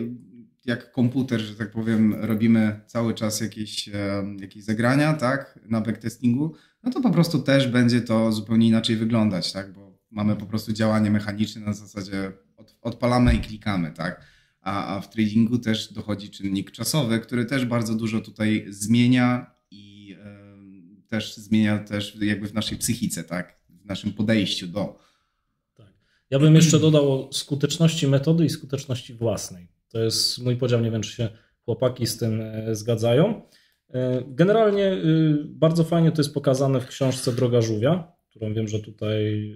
jak 0.66 0.92
komputer, 0.92 1.42
że 1.42 1.56
tak 1.56 1.72
powiem, 1.72 2.16
robimy 2.20 2.80
cały 2.88 3.14
czas 3.14 3.42
jakieś, 3.42 3.90
e, 3.90 3.94
jakieś 4.40 4.64
zagrania, 4.64 5.14
tak, 5.14 5.60
na 5.70 5.82
backtestingu, 5.82 6.56
no 6.84 6.92
to 6.92 7.02
po 7.02 7.12
prostu 7.12 7.40
też 7.40 7.68
będzie 7.68 8.02
to 8.02 8.32
zupełnie 8.32 8.68
inaczej 8.68 8.96
wyglądać, 8.96 9.54
tak, 9.54 9.74
bo 9.74 10.00
mamy 10.12 10.36
po 10.36 10.46
prostu 10.46 10.74
działanie 10.74 11.12
mechaniczne 11.12 11.62
na 11.62 11.74
zasadzie 11.74 12.32
od, 12.58 12.78
odpalamy 12.82 13.36
i 13.36 13.40
klikamy, 13.40 13.92
tak. 13.92 14.22
A, 14.62 14.96
a 14.96 15.02
w 15.02 15.10
tradingu 15.10 15.58
też 15.58 15.94
dochodzi 15.94 16.30
czynnik 16.30 16.72
czasowy, 16.72 17.20
który 17.20 17.46
też 17.46 17.66
bardzo 17.66 17.96
dużo 17.96 18.22
tutaj 18.22 18.66
zmienia 18.70 19.55
też 21.16 21.36
zmienia 21.36 21.80
też 21.80 22.18
jakby 22.22 22.48
w 22.48 22.54
naszej 22.54 22.78
psychice, 22.78 23.24
tak, 23.24 23.60
w 23.70 23.86
naszym 23.86 24.14
podejściu 24.14 24.68
do. 24.68 24.98
Tak. 25.76 25.94
Ja 26.30 26.40
bym 26.40 26.56
jeszcze 26.56 26.80
dodał 26.80 27.12
o 27.12 27.34
skuteczności 27.34 28.08
metody 28.08 28.46
i 28.46 28.50
skuteczności 28.50 29.14
własnej. 29.14 29.68
To 29.90 30.00
jest 30.00 30.40
mój 30.44 30.56
podział, 30.58 30.82
nie 30.82 30.92
wiem 30.92 31.02
czy 31.02 31.12
się 31.12 31.30
chłopaki 31.66 32.08
z 32.08 32.18
tym 32.18 32.42
e, 32.42 32.76
zgadzają. 32.76 33.42
E, 33.94 34.24
generalnie 34.28 34.94
y, 34.94 35.44
bardzo 35.46 35.84
fajnie 35.84 36.12
to 36.12 36.22
jest 36.22 36.34
pokazane 36.34 36.82
w 36.82 36.88
książce 36.88 37.32
Droga 37.32 37.62
Żółwia, 37.62 38.12
którą 38.30 38.54
wiem, 38.54 38.68
że 38.68 38.80
tutaj 38.80 39.52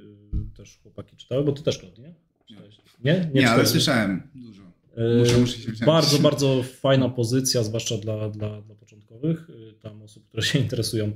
y, 0.54 0.56
też 0.58 0.80
chłopaki 0.84 1.16
czytały, 1.16 1.44
bo 1.44 1.52
ty 1.52 1.64
też, 1.64 1.78
Klaudii, 1.78 2.04
nie? 2.04 2.14
Czytałeś? 2.46 2.78
Nie, 3.04 3.30
Nie, 3.34 3.50
ale 3.50 3.66
słyszałem 3.66 4.30
dużo. 4.36 4.64
E, 4.96 5.20
Muszę- 5.20 5.38
muszę 5.38 5.58
się 5.58 5.72
wziąć. 5.72 5.86
Bardzo, 5.86 6.20
bardzo 6.20 6.64
fajna 6.64 7.10
pozycja, 7.10 7.64
zwłaszcza 7.64 7.98
dla, 7.98 8.30
dla, 8.30 8.62
dla 8.62 8.76
początkowych, 8.76 9.50
y, 9.50 9.74
tam 9.82 10.02
osób, 10.02 10.28
które 10.28 10.44
się 10.44 10.60
interesują 10.60 11.12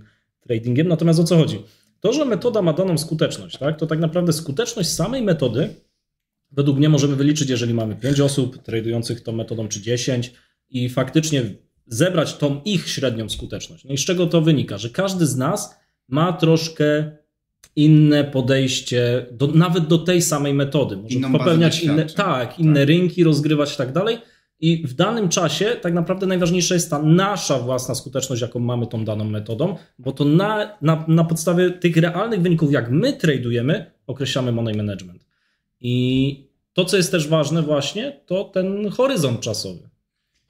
tradingiem. 0.47 0.87
Natomiast 0.87 1.19
o 1.19 1.23
co 1.23 1.37
chodzi? 1.37 1.61
To, 1.99 2.13
że 2.13 2.25
metoda 2.25 2.61
ma 2.61 2.73
daną 2.73 2.97
skuteczność, 2.97 3.57
tak, 3.57 3.79
to 3.79 3.87
tak 3.87 3.99
naprawdę 3.99 4.33
skuteczność 4.33 4.89
samej 4.89 5.21
metody 5.21 5.69
według 6.53 6.77
mnie 6.77 6.89
możemy 6.89 7.15
wyliczyć, 7.15 7.49
jeżeli 7.49 7.73
mamy 7.73 7.95
5 7.95 8.19
osób 8.19 8.57
tradujących 8.57 9.21
tą 9.21 9.31
metodą, 9.31 9.67
czy 9.67 9.81
10 9.81 10.33
i 10.69 10.89
faktycznie 10.89 11.43
zebrać 11.87 12.33
tą 12.33 12.61
ich 12.65 12.89
średnią 12.89 13.29
skuteczność. 13.29 13.85
No 13.85 13.93
i 13.93 13.97
z 13.97 14.05
czego 14.05 14.27
to 14.27 14.41
wynika? 14.41 14.77
Że 14.77 14.89
każdy 14.89 15.25
z 15.25 15.35
nas 15.35 15.75
ma 16.07 16.33
troszkę 16.33 17.11
inne 17.75 18.23
podejście, 18.23 19.25
do, 19.31 19.47
nawet 19.47 19.87
do 19.87 19.97
tej 19.97 20.21
samej 20.21 20.53
metody. 20.53 20.97
Może 20.97 21.15
Inną 21.15 21.31
popełniać 21.31 21.83
inne, 21.83 22.05
tak, 22.05 22.59
inne 22.59 22.79
Tak. 22.79 22.87
rynki, 22.87 23.23
rozgrywać 23.23 23.73
i 23.73 23.77
tak 23.77 23.93
dalej. 23.93 24.17
I 24.63 24.87
w 24.87 24.93
danym 24.93 25.29
czasie 25.29 25.75
tak 25.81 25.93
naprawdę 25.93 26.27
najważniejsza 26.27 26.73
jest 26.73 26.89
ta 26.89 27.01
nasza 27.01 27.59
własna 27.59 27.95
skuteczność, 27.95 28.41
jaką 28.41 28.59
mamy 28.59 28.87
tą 28.87 29.05
daną 29.05 29.25
metodą, 29.25 29.75
bo 29.99 30.11
to 30.11 30.25
na, 30.25 30.77
na, 30.81 31.05
na 31.07 31.23
podstawie 31.23 31.71
tych 31.71 31.97
realnych 31.97 32.41
wyników, 32.41 32.71
jak 32.71 32.91
my 32.91 33.13
tradujemy, 33.13 33.91
określamy 34.07 34.51
money 34.51 34.75
management. 34.75 35.25
I 35.81 36.47
to, 36.73 36.85
co 36.85 36.97
jest 36.97 37.11
też 37.11 37.27
ważne 37.27 37.61
właśnie, 37.61 38.21
to 38.25 38.43
ten 38.43 38.89
horyzont 38.89 39.39
czasowy. 39.39 39.89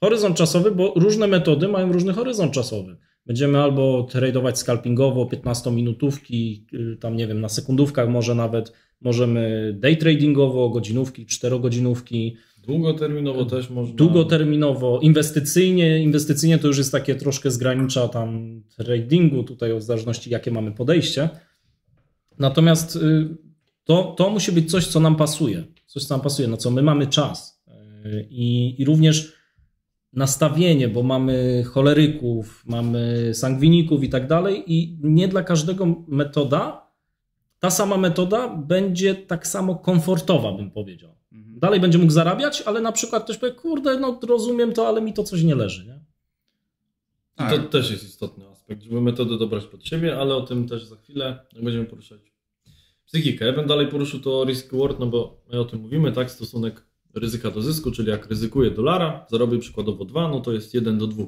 Horyzont 0.00 0.36
czasowy, 0.36 0.70
bo 0.70 0.92
różne 0.96 1.26
metody 1.26 1.68
mają 1.68 1.92
różny 1.92 2.12
horyzont 2.12 2.52
czasowy. 2.52 2.96
Będziemy 3.26 3.62
albo 3.62 4.02
tradować 4.02 4.58
scalpingowo 4.58 5.24
15-minutówki, 5.24 6.64
y, 6.74 6.96
tam 6.96 7.16
nie 7.16 7.26
wiem, 7.26 7.40
na 7.40 7.48
sekundówkach 7.48 8.08
może 8.08 8.34
nawet, 8.34 8.72
możemy 9.00 9.72
day 9.78 9.96
tradingowo, 9.96 10.70
godzinówki, 10.70 11.26
4-godzinówki, 11.26 12.32
Długoterminowo 12.66 13.44
też 13.44 13.70
można. 13.70 13.94
długoterminowo, 13.94 15.00
inwestycyjnie. 15.00 16.02
Inwestycyjnie 16.02 16.58
to 16.58 16.66
już 16.66 16.78
jest 16.78 16.92
takie 16.92 17.14
troszkę 17.14 17.50
z 17.50 17.56
granicza 17.58 18.08
tam 18.08 18.62
tradingu, 18.76 19.42
tutaj 19.42 19.78
w 19.78 19.82
zależności 19.82 20.30
jakie 20.30 20.50
mamy 20.50 20.72
podejście. 20.72 21.28
Natomiast 22.38 22.96
y, 22.96 23.36
to, 23.84 24.14
to 24.18 24.30
musi 24.30 24.52
być 24.52 24.70
coś, 24.70 24.86
co 24.86 25.00
nam 25.00 25.16
pasuje. 25.16 25.64
Coś, 25.86 26.04
co 26.04 26.14
nam 26.14 26.20
pasuje, 26.20 26.48
na 26.48 26.56
co 26.56 26.70
my 26.70 26.82
mamy 26.82 27.06
czas. 27.06 27.64
Y, 28.04 28.26
I, 28.30 28.74
i 28.82 28.84
również 28.84 29.32
nastawienie, 30.12 30.88
bo 30.88 31.02
mamy 31.02 31.64
choleryków, 31.64 32.62
mamy 32.66 33.30
sangwiników 33.34 34.04
i 34.04 34.08
tak 34.08 34.26
dalej 34.26 34.62
i 34.66 34.98
nie 35.02 35.28
dla 35.28 35.42
każdego 35.42 36.04
metoda, 36.08 36.90
ta 37.58 37.70
sama 37.70 37.96
metoda 37.96 38.48
będzie 38.48 39.14
tak 39.14 39.46
samo 39.46 39.74
komfortowa, 39.74 40.52
bym 40.52 40.70
powiedział. 40.70 41.14
Mhm. 41.34 41.58
Dalej 41.58 41.80
będzie 41.80 41.98
mógł 41.98 42.12
zarabiać, 42.12 42.62
ale 42.62 42.80
na 42.80 42.92
przykład 42.92 43.24
ktoś 43.24 43.36
powie, 43.38 43.52
kurde, 43.52 44.00
no 44.00 44.20
rozumiem 44.22 44.72
to, 44.72 44.88
ale 44.88 45.00
mi 45.00 45.12
to 45.12 45.24
coś 45.24 45.42
nie 45.42 45.54
leży, 45.54 45.86
nie? 45.86 45.94
I 47.46 47.50
to 47.50 47.56
Tak. 47.58 47.68
też 47.68 47.90
jest 47.90 48.04
istotny 48.04 48.48
aspekt, 48.48 48.82
żeby 48.82 49.00
metodę 49.00 49.38
dobrać 49.38 49.64
pod 49.64 49.86
siebie, 49.86 50.18
ale 50.20 50.34
o 50.34 50.40
tym 50.40 50.68
też 50.68 50.84
za 50.84 50.96
chwilę 50.96 51.46
będziemy 51.62 51.84
poruszać 51.84 52.20
psychikę. 53.06 53.46
Ja 53.46 53.52
bym 53.52 53.66
dalej 53.66 53.88
poruszył 53.88 54.20
to 54.20 54.44
risk 54.44 54.72
reward, 54.72 54.98
no 54.98 55.06
bo 55.06 55.42
my 55.52 55.60
o 55.60 55.64
tym 55.64 55.80
mówimy, 55.80 56.12
tak? 56.12 56.30
Stosunek 56.30 56.86
ryzyka 57.14 57.50
do 57.50 57.62
zysku, 57.62 57.90
czyli 57.90 58.10
jak 58.10 58.26
ryzykuję 58.26 58.70
dolara, 58.70 59.26
zarobię 59.30 59.58
przykładowo 59.58 60.04
2, 60.04 60.28
no 60.28 60.40
to 60.40 60.52
jest 60.52 60.74
1 60.74 60.98
do 60.98 61.06
2. 61.06 61.24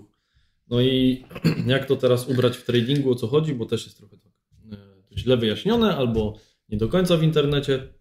No 0.68 0.80
i 0.80 1.25
jak 1.66 1.86
to 1.86 1.96
teraz 1.96 2.28
ubrać 2.28 2.56
w 2.56 2.64
tradingu, 2.64 3.10
o 3.12 3.14
co 3.14 3.26
chodzi, 3.26 3.54
bo 3.54 3.66
też 3.66 3.84
jest 3.84 3.98
trochę 3.98 4.16
tak 4.18 4.32
e, 4.72 4.76
źle 5.18 5.36
wyjaśnione 5.36 5.96
albo 5.96 6.34
nie 6.68 6.76
do 6.78 6.88
końca 6.88 7.16
w 7.16 7.22
internecie. 7.22 7.94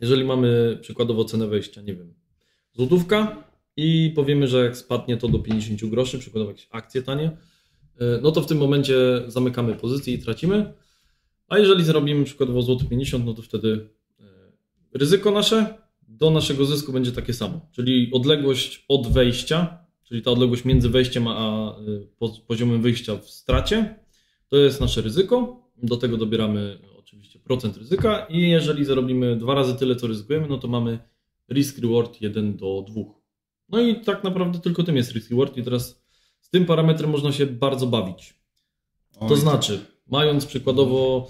Jeżeli 0.00 0.24
mamy 0.24 0.78
przykładowo 0.80 1.24
cenę 1.24 1.46
wejścia, 1.46 1.82
nie 1.82 1.94
wiem, 1.94 2.14
złotówka 2.72 3.44
i 3.76 4.12
powiemy, 4.14 4.48
że 4.48 4.64
jak 4.64 4.76
spadnie 4.76 5.16
to 5.16 5.28
do 5.28 5.38
50 5.38 5.84
groszy, 5.84 6.18
przykładowo 6.18 6.50
jakieś 6.50 6.68
akcje 6.70 7.02
tanie, 7.02 7.36
e, 8.00 8.18
no 8.22 8.32
to 8.32 8.40
w 8.42 8.46
tym 8.46 8.58
momencie 8.58 8.94
zamykamy 9.26 9.74
pozycję 9.74 10.14
i 10.14 10.18
tracimy. 10.18 10.72
A 11.48 11.58
jeżeli 11.58 11.84
zrobimy 11.84 12.24
przykładowo 12.24 12.62
złoty 12.62 12.84
50, 12.84 13.26
no 13.26 13.34
to 13.34 13.42
wtedy 13.42 13.88
e, 14.20 14.24
ryzyko 14.94 15.30
nasze 15.30 15.86
do 16.08 16.30
naszego 16.30 16.64
zysku 16.64 16.92
będzie 16.92 17.12
takie 17.12 17.32
samo. 17.32 17.60
Czyli 17.72 18.10
odległość 18.12 18.84
od 18.88 19.12
wejścia, 19.12 19.78
czyli 20.04 20.22
ta 20.22 20.30
odległość 20.30 20.64
między 20.64 20.88
wejściem 20.88 21.28
a 21.28 21.70
e, 21.70 21.82
po- 22.18 22.40
poziomem 22.46 22.82
wyjścia 22.82 23.16
w 23.16 23.30
stracie, 23.30 23.94
to 24.48 24.56
jest 24.56 24.80
nasze 24.80 25.02
ryzyko. 25.02 25.66
Do 25.82 25.96
tego 25.96 26.16
dobieramy 26.16 26.78
procent 27.46 27.76
ryzyka 27.76 28.26
i 28.30 28.50
jeżeli 28.50 28.84
zarobimy 28.84 29.36
dwa 29.36 29.54
razy 29.54 29.74
tyle, 29.74 29.96
co 29.96 30.06
ryzykujemy, 30.06 30.46
no 30.48 30.58
to 30.58 30.68
mamy 30.68 30.98
risk 31.52 31.78
reward 31.78 32.20
1 32.20 32.56
do 32.56 32.84
2. 32.88 33.02
No 33.68 33.80
i 33.80 34.00
tak 34.00 34.24
naprawdę 34.24 34.58
tylko 34.58 34.82
tym 34.82 34.96
jest 34.96 35.12
risk 35.12 35.30
reward 35.30 35.56
i 35.56 35.62
teraz 35.62 36.02
z 36.40 36.50
tym 36.50 36.66
parametrem 36.66 37.10
można 37.10 37.32
się 37.32 37.46
bardzo 37.46 37.86
bawić. 37.86 38.34
Oj, 39.20 39.28
To 39.28 39.36
znaczy, 39.36 39.80
mając 40.06 40.46
przykładowo, 40.46 41.28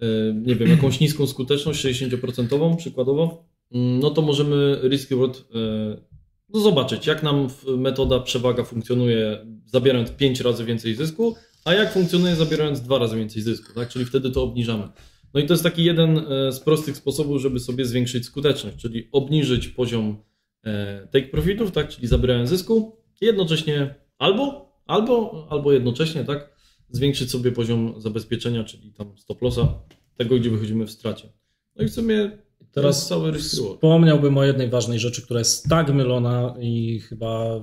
e, 0.00 0.06
nie 0.34 0.56
wiem, 0.56 0.70
jakąś 0.70 1.00
niską 1.04 1.26
skuteczność, 1.26 1.84
60% 1.84 2.76
przykładowo, 2.76 3.44
mm, 3.72 4.00
no 4.00 4.10
to 4.10 4.22
możemy 4.22 4.80
risk 4.82 5.10
reward 5.10 5.44
e, 5.54 6.16
no 6.48 6.60
zobaczyć, 6.60 7.06
jak 7.06 7.22
nam 7.22 7.48
metoda 7.76 8.20
przewaga 8.20 8.64
funkcjonuje, 8.64 9.46
zabierając 9.66 10.10
5 10.10 10.40
razy 10.40 10.64
więcej 10.64 10.94
zysku, 10.94 11.36
a 11.64 11.74
jak 11.74 11.92
funkcjonuje, 11.92 12.36
zabierając 12.36 12.80
2 12.80 12.98
razy 12.98 13.16
więcej 13.16 13.42
zysku, 13.42 13.74
tak? 13.74 13.88
Czyli 13.88 14.04
wtedy 14.04 14.30
to 14.30 14.42
obniżamy. 14.42 14.88
No 15.34 15.40
i 15.40 15.46
to 15.46 15.54
jest 15.54 15.64
taki 15.64 15.84
jeden 15.84 16.18
e, 16.18 16.52
z 16.52 16.60
prostych 16.60 16.96
sposobów, 16.96 17.40
żeby 17.40 17.60
sobie 17.60 17.84
zwiększyć 17.84 18.24
skuteczność, 18.24 18.76
czyli 18.76 19.08
obniżyć 19.12 19.68
poziom 19.68 20.22
e, 20.64 21.08
take 21.12 21.28
profitów, 21.28 21.72
tak? 21.72 21.88
Czyli 21.88 22.08
zabierając 22.08 22.50
zysku, 22.50 22.96
jednocześnie 23.20 23.94
albo, 24.18 24.72
albo, 24.86 25.46
albo 25.50 25.72
jednocześnie, 25.72 26.24
tak? 26.24 26.56
zwiększyć 26.90 27.30
sobie 27.30 27.52
poziom 27.52 27.94
zabezpieczenia, 27.98 28.64
czyli 28.64 28.92
tam 28.92 29.18
stop 29.18 29.42
lossa, 29.42 29.78
tego, 30.16 30.38
gdzie 30.38 30.50
wychodzimy 30.50 30.86
w 30.86 30.90
stracie. 30.90 31.28
No 31.76 31.84
i 31.84 31.88
w 31.88 31.92
sumie 31.92 32.30
teraz 32.72 33.08
cały 33.08 33.30
risk. 33.30 33.54
Wspomniałbym 33.74 34.38
o 34.38 34.44
jednej 34.44 34.70
ważnej 34.70 34.98
rzeczy, 34.98 35.22
która 35.22 35.38
jest 35.38 35.68
tak 35.68 35.94
mylona 35.94 36.54
i 36.60 37.00
chyba 37.00 37.60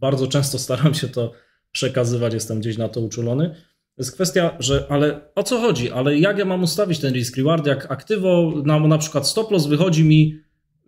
bardzo 0.00 0.26
często 0.26 0.58
staram 0.58 0.94
się 0.94 1.08
to 1.08 1.32
przekazywać, 1.72 2.34
jestem 2.34 2.60
gdzieś 2.60 2.78
na 2.78 2.88
to 2.88 3.00
uczulony. 3.00 3.54
To 3.96 4.02
jest 4.02 4.12
kwestia, 4.12 4.56
że 4.58 4.86
ale 4.88 5.20
o 5.34 5.42
co 5.42 5.60
chodzi? 5.60 5.90
Ale 5.90 6.18
jak 6.18 6.38
ja 6.38 6.44
mam 6.44 6.62
ustawić 6.62 6.98
ten 6.98 7.14
risk 7.14 7.36
reward, 7.36 7.66
jak 7.66 7.90
aktywo 7.90 8.52
na, 8.64 8.80
na 8.80 8.98
przykład 8.98 9.28
stop 9.28 9.50
loss 9.50 9.66
wychodzi 9.66 10.04
mi, 10.04 10.40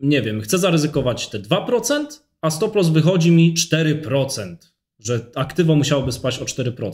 nie 0.03 0.23
wiem, 0.23 0.41
chcę 0.41 0.59
zaryzykować 0.59 1.29
te 1.29 1.39
2%, 1.39 2.05
a 2.41 2.51
stop 2.51 2.75
loss 2.75 2.89
wychodzi 2.89 3.31
mi 3.31 3.55
4%, 3.55 4.57
że 4.99 5.27
aktywo 5.35 5.75
musiałoby 5.75 6.13
spaść 6.13 6.39
o 6.39 6.45
4%. 6.45 6.91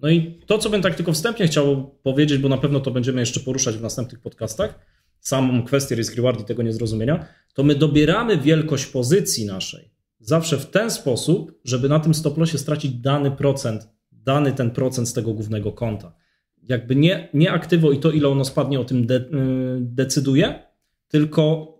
No 0.00 0.08
i 0.08 0.40
to, 0.46 0.58
co 0.58 0.70
bym 0.70 0.82
tak 0.82 0.94
tylko 0.94 1.12
wstępnie 1.12 1.46
chciał 1.46 1.98
powiedzieć, 2.02 2.38
bo 2.38 2.48
na 2.48 2.58
pewno 2.58 2.80
to 2.80 2.90
będziemy 2.90 3.20
jeszcze 3.20 3.40
poruszać 3.40 3.76
w 3.76 3.82
następnych 3.82 4.20
podcastach, 4.20 4.78
samą 5.20 5.64
kwestię 5.64 5.94
risk 5.94 6.16
reward 6.16 6.40
i 6.40 6.44
tego 6.44 6.62
niezrozumienia, 6.62 7.26
to 7.54 7.62
my 7.62 7.74
dobieramy 7.74 8.38
wielkość 8.38 8.86
pozycji 8.86 9.46
naszej 9.46 9.90
zawsze 10.20 10.58
w 10.58 10.66
ten 10.66 10.90
sposób, 10.90 11.52
żeby 11.64 11.88
na 11.88 12.00
tym 12.00 12.14
stop 12.14 12.38
lossie 12.38 12.58
stracić 12.58 12.92
dany 12.92 13.30
procent, 13.30 13.88
dany 14.24 14.52
ten 14.52 14.70
procent 14.70 15.08
z 15.08 15.12
tego 15.12 15.32
głównego 15.34 15.72
konta. 15.72 16.12
Jakby 16.68 16.96
nie, 16.96 17.28
nie 17.34 17.52
aktywo 17.52 17.92
i 17.92 17.98
to, 18.00 18.10
ile 18.12 18.28
ono 18.28 18.44
spadnie, 18.44 18.80
o 18.80 18.84
tym 18.84 19.06
de, 19.06 19.16
y, 19.16 19.24
decyduje, 19.80 20.62
tylko 21.08 21.74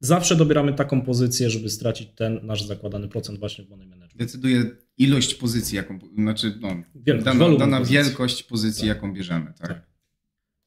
zawsze 0.00 0.36
dobieramy 0.36 0.72
taką 0.74 1.02
pozycję, 1.02 1.50
żeby 1.50 1.70
stracić 1.70 2.08
ten 2.14 2.40
nasz 2.46 2.62
zakładany 2.62 3.08
procent 3.08 3.38
właśnie 3.38 3.64
w 3.64 3.68
money 3.68 3.86
management. 3.86 4.18
Decyduje 4.18 4.64
ilość 4.98 5.34
pozycji, 5.34 5.76
jaką, 5.76 5.98
znaczy 6.18 6.58
no, 6.60 6.68
Wielkość, 6.94 7.38
dana, 7.38 7.56
dana 7.58 7.78
pozycji. 7.78 7.94
wielkość 7.96 8.42
pozycji, 8.42 8.80
Tak. 8.80 8.96
jaką 8.96 9.12
bierzemy, 9.14 9.46
tak? 9.58 9.68
Tak. 9.68 9.86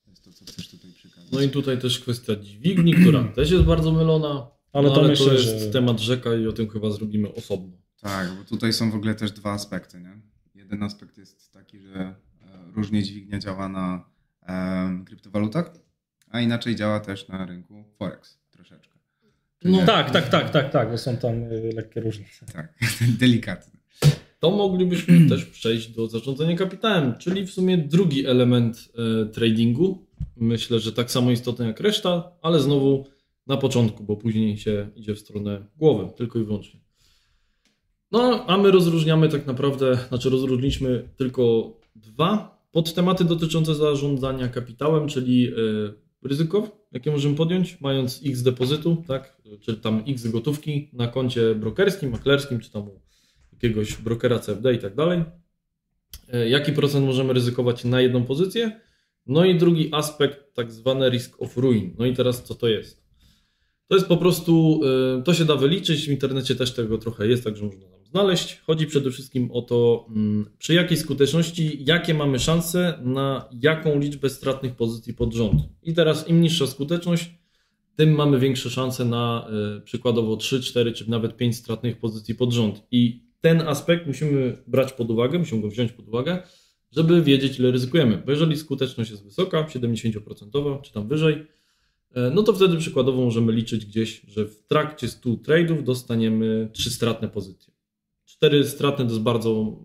To 0.04 0.10
jest 0.10 0.24
to, 0.24 0.32
co 0.34 0.46
chcesz 0.46 0.70
tutaj 0.70 0.92
przekazać. 0.94 1.32
No 1.32 1.42
i 1.42 1.50
tutaj 1.50 1.78
też 1.80 2.00
kwestia 2.00 2.36
dźwigni, 2.36 2.94
która 3.02 3.24
też 3.24 3.52
jest 3.52 3.64
bardzo 3.64 3.92
mylona, 3.92 4.48
Ale 4.74 4.88
no, 4.90 4.94
to 4.96 5.00
ale 5.02 5.10
myślę, 5.10 5.26
to 5.26 5.34
jest 5.34 5.46
że- 5.60 5.72
temat 5.72 6.00
rzeka 6.00 6.36
i 6.36 6.48
o 6.48 6.52
tym 6.54 6.70
chyba 6.70 6.92
zrobimy 6.92 7.34
osobno. 7.34 7.78
Tak, 8.02 8.30
bo 8.38 8.44
tutaj 8.44 8.74
są 8.74 8.92
w 8.92 8.96
ogóle 8.96 9.16
też 9.16 9.32
dwa 9.32 9.52
aspekty, 9.54 10.00
nie? 10.02 10.22
Jeden 10.74 10.86
aspekt 10.86 11.18
jest 11.18 11.52
taki, 11.52 11.80
że 11.80 12.00
e, 12.00 12.16
różnie 12.76 13.04
dźwignia 13.04 13.40
działa 13.40 13.70
na 13.70 14.10
e, 14.48 15.04
kryptowalutach, 15.06 15.74
a 16.30 16.42
inaczej 16.42 16.76
działa 16.76 17.00
też 17.00 17.28
na 17.28 17.46
rynku 17.46 17.84
Forex 17.98 18.40
troszeczkę. 18.52 19.00
Czyli 19.60 19.74
No 19.74 19.86
tak, 19.86 20.12
tak, 20.12 20.30
tak, 20.30 20.50
tak, 20.50 20.72
tak, 20.72 20.92
bo 20.92 20.98
są 20.98 21.18
tam 21.18 21.44
y, 21.44 21.72
lekkie 21.76 22.02
różnice. 22.02 22.46
tak, 22.54 22.74
delikatne. 23.20 23.80
To 24.40 24.52
moglibyśmy 24.52 25.20
też 25.30 25.46
przejść 25.46 25.88
do 25.88 26.08
zarządzania 26.08 26.58
kapitałem, 26.58 27.18
czyli 27.18 27.48
w 27.48 27.52
sumie 27.52 27.78
drugi 27.78 28.26
element 28.26 28.78
e, 28.78 29.26
tradingu. 29.26 30.06
Myślę, 30.36 30.80
że 30.80 30.94
tak 30.94 31.12
samo 31.12 31.32
istotny 31.32 31.68
jak 31.68 31.80
reszta, 31.80 32.32
ale 32.42 32.60
znowu 32.60 33.06
na 33.48 33.58
początku, 33.58 34.04
bo 34.04 34.18
później 34.18 34.58
się 34.58 34.90
idzie 34.96 35.16
w 35.16 35.20
stronę 35.20 35.66
głowy, 35.78 36.14
tylko 36.18 36.40
i 36.40 36.44
wyłącznie. 36.44 36.83
No, 38.14 38.46
a 38.48 38.58
my 38.58 38.72
rozróżniamy 38.72 39.30
tak 39.30 39.46
naprawdę, 39.48 39.98
znaczy 40.10 40.30
rozróżniliśmy 40.30 41.10
tylko 41.18 41.74
dwa 41.96 42.60
podtematy 42.72 43.24
dotyczące 43.24 43.76
zarządzania 43.76 44.48
kapitałem, 44.48 45.08
czyli 45.08 45.48
e, 45.48 45.52
ryzyko, 46.28 46.88
jakie 46.92 47.12
możemy 47.12 47.36
podjąć, 47.36 47.82
mając 47.82 48.22
x 48.26 48.42
depozytu, 48.42 49.04
tak, 49.08 49.42
czy 49.62 49.78
tam 49.78 50.04
x 50.08 50.28
gotówki 50.28 50.90
na 50.94 51.08
koncie 51.08 51.56
brokerskim, 51.56 52.12
maklerskim, 52.12 52.60
czy 52.60 52.72
tam 52.72 52.88
u 52.88 53.02
jakiegoś 53.54 53.98
brokera 53.98 54.40
CFD 54.40 54.74
i 54.74 54.80
tak 54.80 54.96
dalej. 54.96 55.24
E, 56.34 56.50
jaki 56.50 56.72
procent 56.72 57.06
możemy 57.06 57.34
ryzykować 57.34 57.84
na 57.84 58.02
jedną 58.02 58.24
pozycję? 58.24 58.80
No 59.26 59.46
i 59.46 59.58
drugi 59.58 59.90
aspekt, 59.92 60.54
tak 60.54 60.72
zwany 60.72 61.10
risk 61.10 61.42
of 61.42 61.58
ruin. 61.58 61.96
No 62.00 62.06
i 62.06 62.16
teraz 62.16 62.44
co 62.44 62.56
to 62.56 62.68
jest? 62.68 63.04
To 63.88 63.96
jest 63.96 64.08
po 64.08 64.18
prostu, 64.18 64.82
y, 65.20 65.24
to 65.24 65.34
się 65.34 65.46
da 65.46 65.56
wyliczyć, 65.56 66.06
w 66.06 66.12
internecie 66.12 66.56
też 66.56 66.74
tego 66.74 66.98
trochę 66.98 67.28
jest, 67.28 67.44
także 67.44 67.66
można 67.66 67.93
znaleźć. 68.14 68.62
Chodzi 68.68 68.88
przede 68.88 69.12
wszystkim 69.12 69.52
o 69.52 69.62
to, 69.62 70.06
mm, 70.10 70.46
przy 70.58 70.74
jakiej 70.74 70.98
skuteczności, 70.98 71.84
jakie 71.86 72.14
mamy 72.14 72.40
szanse 72.40 73.00
na 73.04 73.50
jaką 73.62 74.00
liczbę 74.00 74.30
stratnych 74.30 74.76
pozycji 74.76 75.14
pod 75.14 75.34
rząd. 75.34 75.62
I 75.84 75.94
teraz 75.94 76.28
im 76.28 76.42
niższa 76.42 76.68
skuteczność, 76.68 77.32
tym 77.96 78.12
mamy 78.12 78.40
większe 78.40 78.70
szanse 78.70 79.06
na 79.06 79.48
y, 79.78 79.82
przykładowo 79.82 80.38
3, 80.38 80.62
4 80.62 80.94
czy 80.94 81.10
nawet 81.10 81.38
5 81.38 81.58
stratnych 81.58 81.98
pozycji 81.98 82.36
pod 82.36 82.52
rząd. 82.52 82.84
I 82.92 83.24
ten 83.42 83.62
aspekt 83.62 84.08
musimy 84.08 84.58
brać 84.68 84.94
pod 84.94 85.12
uwagę, 85.12 85.40
musimy 85.40 85.62
go 85.62 85.70
wziąć 85.70 85.92
pod 85.92 86.08
uwagę, 86.08 86.44
żeby 86.92 87.22
wiedzieć, 87.22 87.60
ile 87.60 87.72
ryzykujemy. 87.72 88.24
Bo 88.26 88.32
jeżeli 88.32 88.58
skuteczność 88.58 89.12
jest 89.12 89.24
wysoka, 89.24 89.64
70% 89.64 90.82
czy 90.82 90.94
tam 90.94 91.08
wyżej, 91.08 91.48
e, 92.14 92.32
no 92.36 92.44
to 92.44 92.54
wtedy 92.54 92.78
przykładowo 92.78 93.22
możemy 93.26 93.52
liczyć 93.52 93.86
gdzieś, 93.86 94.22
że 94.28 94.46
w 94.46 94.64
trakcie 94.68 95.08
100 95.08 95.30
trade'ów 95.30 95.84
dostaniemy 95.84 96.70
3 96.74 96.90
stratne 96.90 97.30
pozycje. 97.30 97.73
4 98.38 98.68
stratne 98.68 99.06
to 99.06 99.12
jest 99.12 99.24
bardzo 99.24 99.78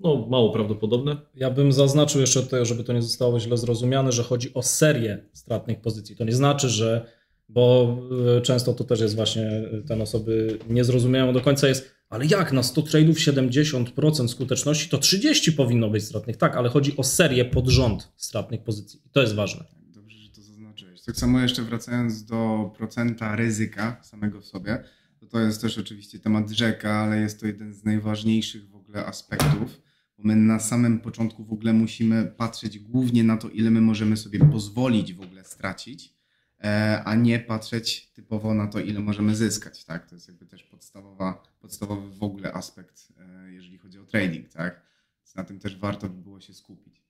no, 0.00 0.26
mało 0.30 0.52
prawdopodobne. 0.52 1.16
Ja 1.34 1.50
bym 1.50 1.72
zaznaczył 1.72 2.20
jeszcze 2.20 2.42
tutaj, 2.42 2.66
żeby 2.66 2.84
to 2.84 2.92
nie 2.92 3.02
zostało 3.02 3.40
źle 3.40 3.56
zrozumiane, 3.56 4.12
że 4.12 4.22
chodzi 4.22 4.54
o 4.54 4.62
serię 4.62 5.28
stratnych 5.32 5.80
pozycji. 5.80 6.16
To 6.16 6.24
nie 6.24 6.32
znaczy, 6.32 6.68
że, 6.68 7.06
bo 7.48 7.96
e, 8.36 8.40
często 8.40 8.74
to 8.74 8.84
też 8.84 9.00
jest 9.00 9.16
właśnie, 9.16 9.46
e, 9.46 9.82
ten 9.88 10.02
osoby 10.02 10.58
nie 10.70 10.84
zrozumieją 10.84 11.32
do 11.32 11.40
końca 11.40 11.68
jest, 11.68 11.94
ale 12.08 12.26
jak 12.26 12.52
na 12.52 12.62
100 12.62 12.82
trade'ów 12.82 13.14
70% 13.14 14.28
skuteczności, 14.28 14.88
to 14.88 14.98
30 14.98 15.52
powinno 15.52 15.90
być 15.90 16.04
stratnych. 16.04 16.36
Tak, 16.36 16.56
ale 16.56 16.68
chodzi 16.68 16.96
o 16.96 17.02
serię 17.02 17.44
pod 17.44 17.68
rząd 17.68 18.12
stratnych 18.16 18.62
pozycji. 18.62 19.00
I 19.06 19.10
to 19.10 19.20
jest 19.20 19.34
ważne. 19.34 19.64
Dobrze, 19.94 20.18
że 20.18 20.28
to 20.28 20.42
zaznaczyłeś. 20.42 21.02
Tak 21.02 21.16
samo 21.16 21.40
jeszcze 21.40 21.62
wracając 21.62 22.24
do 22.24 22.70
procenta 22.78 23.36
ryzyka 23.36 24.00
samego 24.02 24.40
w 24.40 24.44
sobie, 24.44 24.84
to 25.22 25.26
to 25.26 25.40
jest 25.40 25.60
też 25.60 25.78
oczywiście 25.78 26.18
temat 26.18 26.50
rzeka, 26.50 26.94
ale 26.94 27.20
jest 27.20 27.40
to 27.40 27.46
jeden 27.46 27.74
z 27.74 27.84
najważniejszych 27.84 28.68
w 28.68 28.74
ogóle 28.74 29.06
aspektów. 29.06 29.80
Bo 30.18 30.24
my 30.24 30.36
na 30.36 30.60
samym 30.60 31.00
początku 31.00 31.44
w 31.44 31.52
ogóle 31.52 31.72
musimy 31.72 32.26
patrzeć 32.36 32.78
głównie 32.78 33.24
na 33.24 33.36
to, 33.36 33.48
ile 33.48 33.70
my 33.70 33.80
możemy 33.80 34.16
sobie 34.16 34.38
pozwolić 34.38 35.14
w 35.14 35.20
ogóle 35.20 35.44
stracić 35.44 36.14
E, 36.62 37.02
a 37.04 37.14
nie 37.14 37.38
patrzeć 37.38 38.10
typowo 38.14 38.54
na 38.54 38.66
to, 38.66 38.80
ile 38.80 39.00
możemy 39.00 39.36
zyskać. 39.36 39.84
Tak? 39.84 40.08
To 40.08 40.14
jest 40.14 40.28
jakby 40.28 40.46
też 40.46 40.62
podstawowa, 40.62 41.42
podstawowy 41.60 42.10
w 42.10 42.22
ogóle 42.22 42.52
aspekt, 42.52 43.08
e, 43.18 43.52
jeżeli 43.52 43.78
chodzi 43.78 43.98
o 43.98 44.04
trading. 44.04 44.48
Tak? 44.48 44.82
Więc 45.18 45.34
na 45.34 45.44
tym 45.44 45.58
też 45.58 45.76
warto 45.76 46.08
by 46.08 46.22
było 46.22 46.40
się 46.40 46.54
skupić. 46.54 47.02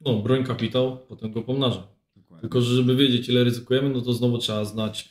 No, 0.00 0.18
broń 0.22 0.44
kapitał, 0.44 0.98
potem 1.06 1.32
go 1.32 1.42
pomnaża. 1.42 1.88
Dokładnie. 2.16 2.40
Tylko, 2.40 2.60
że 2.60 2.74
żeby 2.74 2.96
wiedzieć, 2.96 3.28
ile 3.28 3.44
ryzykujemy, 3.44 3.90
no 3.90 4.00
to 4.00 4.12
znowu 4.12 4.38
trzeba 4.38 4.64
znać 4.64 5.10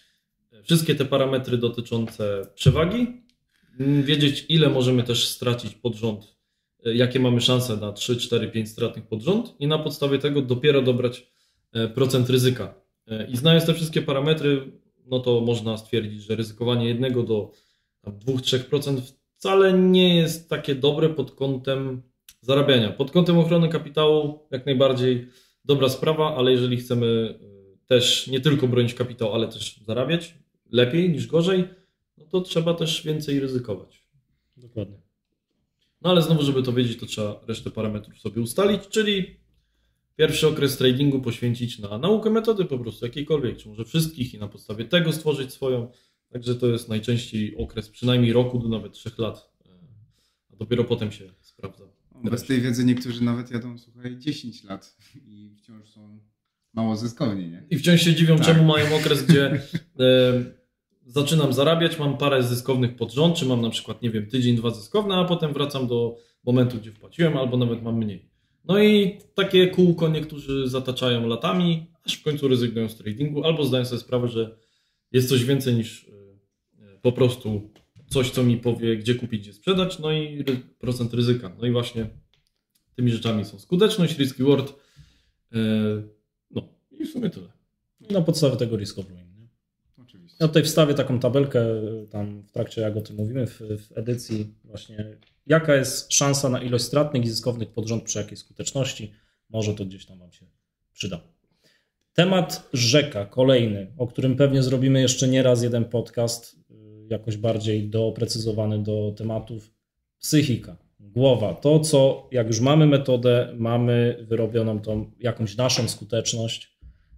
wszystkie 0.64 0.96
te 0.96 1.06
parametry 1.06 1.58
dotyczące 1.58 2.48
przewagi, 2.56 3.22
wiedzieć, 3.80 4.46
ile 4.50 4.70
możemy 4.70 5.04
też 5.04 5.28
stracić 5.28 5.76
pod 5.76 5.96
rząd, 5.96 6.38
e, 6.86 6.96
jakie 6.96 7.20
mamy 7.20 7.42
szanse 7.42 7.78
na 7.78 7.92
3, 7.94 8.18
4, 8.18 8.48
5 8.48 8.70
stratnych 8.70 9.08
pod 9.08 9.22
rząd 9.22 9.56
i 9.60 9.68
na 9.68 9.80
podstawie 9.80 10.20
tego 10.20 10.42
dopiero 10.42 10.82
dobrać 10.82 11.38
procent 11.94 12.29
ryzyka 12.29 12.81
i 13.29 13.38
znając 13.38 13.66
te 13.66 13.74
wszystkie 13.74 14.01
parametry, 14.01 14.72
no 15.05 15.20
to 15.20 15.42
można 15.42 15.77
stwierdzić, 15.77 16.24
że 16.24 16.36
ryzykowanie 16.36 16.88
jednego 16.88 17.24
do 17.24 17.51
2-3% 18.08 19.01
wcale 19.38 19.74
nie 19.74 20.16
jest 20.16 20.50
takie 20.50 20.75
dobre 20.75 21.10
pod 21.10 21.31
kątem 21.31 22.01
zarabiania. 22.42 22.90
Pod 22.90 23.12
kątem 23.12 23.38
ochrony 23.38 23.70
kapitału 23.70 24.40
jak 24.51 24.66
najbardziej 24.66 25.27
dobra 25.66 25.90
sprawa, 25.90 26.36
ale 26.36 26.51
jeżeli 26.51 26.77
chcemy 26.77 27.40
e, 27.42 27.88
też 27.88 28.27
nie 28.27 28.42
tylko 28.42 28.68
bronić 28.68 28.94
kapitał, 28.94 29.34
ale 29.34 29.48
też 29.48 29.79
zarabiać 29.86 30.34
lepiej 30.72 31.10
niż 31.10 31.27
gorzej, 31.27 31.70
no 32.18 32.25
to 32.25 32.42
trzeba 32.42 32.74
też 32.74 33.03
więcej 33.03 33.40
ryzykować. 33.40 34.03
Dokładnie. 34.58 34.98
No 36.01 36.10
ale 36.10 36.22
znowu, 36.22 36.44
żeby 36.44 36.64
to 36.64 36.74
wiedzieć, 36.74 37.00
to 37.00 37.06
trzeba 37.06 37.42
resztę 37.48 37.72
parametrów 37.72 38.20
sobie 38.20 38.42
ustalić, 38.42 38.88
czyli 38.88 39.38
pierwszy 40.16 40.48
okres 40.48 40.77
tradingu 40.77 41.22
poświęcić 41.22 41.80
na 41.80 41.98
naukę 41.98 42.30
metody 42.30 42.66
po 42.66 42.80
prostu 42.80 43.06
jakiejkolwiek, 43.06 43.58
czy 43.58 43.70
może 43.70 43.86
wszystkich 43.86 44.34
i 44.34 44.38
na 44.38 44.48
podstawie 44.48 44.86
tego 44.86 45.14
stworzyć 45.14 45.53
swoją. 45.53 45.92
Także 46.30 46.56
to 46.56 46.68
jest 46.68 46.90
najczęściej 46.90 47.58
okres 47.58 47.90
przynajmniej 47.90 48.34
roku 48.34 48.60
do 48.60 48.70
nawet 48.70 48.94
trzech 48.94 49.18
lat, 49.18 49.51
a 50.53 50.56
dopiero 50.56 50.84
potem 50.84 51.12
się 51.12 51.34
sprawdza. 51.42 51.84
Bez 52.24 52.44
tej 52.44 52.62
wiedzy 52.62 52.86
niektórzy 52.86 53.24
nawet 53.24 53.51
jadą, 53.51 53.77
słuchaj, 53.77 54.18
10 54.18 54.64
lat 54.64 54.98
i 55.25 55.56
wciąż 55.58 55.90
są 55.90 56.20
mało 56.74 56.96
zyskowni, 56.96 57.50
nie? 57.50 57.64
I 57.70 57.77
wciąż 57.77 58.01
się 58.01 58.16
dziwią, 58.16 58.38
tak. 58.38 58.46
czemu 58.46 58.64
mają 58.64 58.96
okres, 58.96 59.25
gdzie 59.25 59.62
zaczynam 61.07 61.53
zarabiać, 61.53 62.00
mam 62.00 62.17
parę 62.17 62.43
zyskownych 62.43 62.96
pod 62.96 63.13
rząd, 63.13 63.35
czy 63.35 63.46
mam 63.46 63.61
na 63.61 63.70
przykład, 63.70 64.01
nie 64.01 64.09
wiem, 64.09 64.27
tydzień, 64.27 64.55
dwa 64.55 64.70
zyskowne, 64.70 65.15
a 65.15 65.25
potem 65.25 65.53
wracam 65.53 65.87
do 65.87 66.17
momentu, 66.43 66.77
gdzie 66.77 66.91
wpłaciłem, 66.91 67.37
albo 67.37 67.57
nawet 67.57 67.83
mam 67.83 67.98
mniej. 67.98 68.29
No 68.65 68.83
i 68.83 69.20
takie 69.35 69.67
kółko 69.67 70.07
niektórzy 70.07 70.70
zataczają 70.70 71.27
latami, 71.27 71.85
aż 72.03 72.13
w 72.13 72.24
końcu 72.24 72.48
rezygnują 72.48 72.89
z 72.89 72.96
tradingu, 72.96 73.43
albo 73.43 73.65
zdają 73.65 73.85
sobie 73.85 74.01
sprawę, 74.01 74.27
że 74.27 74.57
jest 75.11 75.29
coś 75.29 75.46
więcej 75.46 75.75
niż 75.75 76.03
e, 76.03 77.00
po 77.01 77.11
prostu 77.11 77.72
coś, 78.07 78.29
co 78.29 78.43
mi 78.43 78.57
powie, 78.57 78.98
gdzie 78.98 79.15
kupić, 79.15 79.41
gdzie 79.41 79.53
sprzedać, 79.53 80.00
no 80.00 80.11
i 80.11 80.43
procent 80.79 81.13
ryzyka. 81.13 81.55
No 81.59 81.67
i 81.67 81.72
właśnie 81.72 82.09
tymi 82.96 83.11
rzeczami 83.11 83.46
są 83.46 83.59
skuteczność, 83.59 84.17
risk 84.17 84.39
reward, 84.39 84.74
e, 85.53 85.57
no 86.51 86.61
i 86.91 87.05
w 87.05 87.11
sumie 87.11 87.29
tyle. 87.29 87.48
Na 88.09 88.22
podstawie 88.22 88.57
tego 88.57 88.77
risk 88.77 89.00
of. 89.00 89.26
Ja 90.40 90.48
tutaj 90.48 90.64
wstawię 90.64 90.94
taką 90.94 91.20
tabelkę 91.20 91.66
tam 92.10 92.44
w 92.44 92.52
trakcie, 92.52 92.82
jak 92.82 92.98
o 92.98 93.02
tym 93.02 93.16
mówimy, 93.16 93.48
w, 93.48 93.60
w 93.60 93.98
edycji 93.98 94.54
właśnie 94.64 95.18
jaka 95.48 95.76
jest 95.76 96.14
szansa 96.14 96.50
na 96.50 96.62
ilość 96.62 96.84
stratnych 96.84 97.26
i 97.26 97.30
zyskownych 97.30 97.70
pod 97.70 97.88
rząd 97.88 98.04
przy 98.04 98.20
jakiej 98.20 98.38
skuteczności. 98.38 99.12
Może 99.50 99.74
to 99.74 99.86
gdzieś 99.86 100.06
tam 100.06 100.20
Wam 100.20 100.32
się 100.32 100.46
przyda. 100.94 101.22
Temat 102.14 102.70
rzeka, 102.74 103.26
kolejny, 103.26 103.94
o 103.98 104.08
którym 104.08 104.36
pewnie 104.36 104.64
zrobimy 104.64 105.02
jeszcze 105.02 105.28
nie 105.28 105.44
raz 105.44 105.64
jeden 105.64 105.86
podcast, 105.86 106.56
y, 106.72 107.08
jakoś 107.10 107.38
bardziej 107.38 107.90
doprecyzowany 107.90 108.84
do 108.84 109.14
tematów. 109.18 109.72
Psychika, 110.20 110.78
głowa. 111.00 111.54
To, 111.54 111.80
co 111.80 112.28
jak 112.32 112.48
już 112.48 112.60
mamy 112.60 112.86
metodę, 112.86 113.54
mamy 113.58 114.26
wyrobioną 114.28 114.80
tą 114.80 115.12
jakąś 115.20 115.58
naszą 115.58 115.88
skuteczność, 115.88 116.76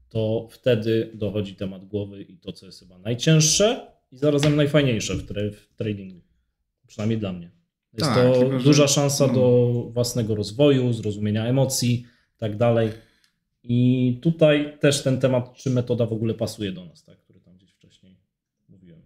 to 0.10 0.48
wtedy 0.52 1.12
dochodzi 1.13 1.56
temat 1.56 1.86
głowy 1.86 2.24
i 2.24 2.38
to, 2.38 2.54
co 2.54 2.65
jest 2.65 2.80
chyba 2.80 2.98
najcięższe 2.98 3.91
i 4.12 4.17
zarazem 4.17 4.56
najfajniejsze 4.56 5.15
w, 5.15 5.26
tra 5.26 5.41
w 5.54 5.76
tradingu. 5.76 6.22
Przynajmniej 6.88 7.19
dla 7.19 7.34
mnie. 7.34 7.52
Jest 7.93 8.10
tak, 8.10 8.34
to 8.34 8.39
tylko, 8.39 8.60
duża 8.60 8.88
szansa 8.88 9.28
no. 9.28 9.34
do 9.34 9.72
własnego 9.93 10.36
rozwoju, 10.36 10.93
zrozumienia 10.93 11.45
emocji 11.45 12.06
tak 12.38 12.58
dalej. 12.58 12.89
I 13.63 14.19
tutaj 14.22 14.78
też 14.80 15.04
ten 15.04 15.19
temat, 15.19 15.54
czy 15.54 15.69
metoda 15.69 16.06
w 16.06 16.13
ogóle 16.13 16.34
pasuje 16.34 16.72
do 16.72 16.86
nas, 16.86 17.04
tak, 17.04 17.19
który 17.19 17.39
tam 17.39 17.58
gdzieś 17.58 17.72
wcześniej 17.72 18.17
mówiłem. 18.69 19.02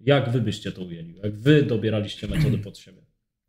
Jak 0.00 0.30
wy 0.30 0.40
byście 0.40 0.72
to 0.72 0.82
ujęli? 0.82 1.14
Jak 1.22 1.36
wy 1.36 1.62
dobieraliście 1.62 2.28
metody 2.28 2.58
pod 2.58 2.78
siebie? 2.78 3.02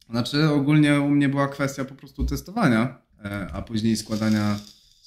Znaczy, 0.09 0.49
ogólnie 0.49 0.99
u 0.99 1.09
mnie 1.09 1.29
była 1.29 1.47
kwestia 1.47 1.85
po 1.85 1.95
prostu 1.95 2.25
testowania, 2.25 3.01
e, 3.25 3.47
a 3.53 3.61
później 3.61 3.95
składania 3.95 4.59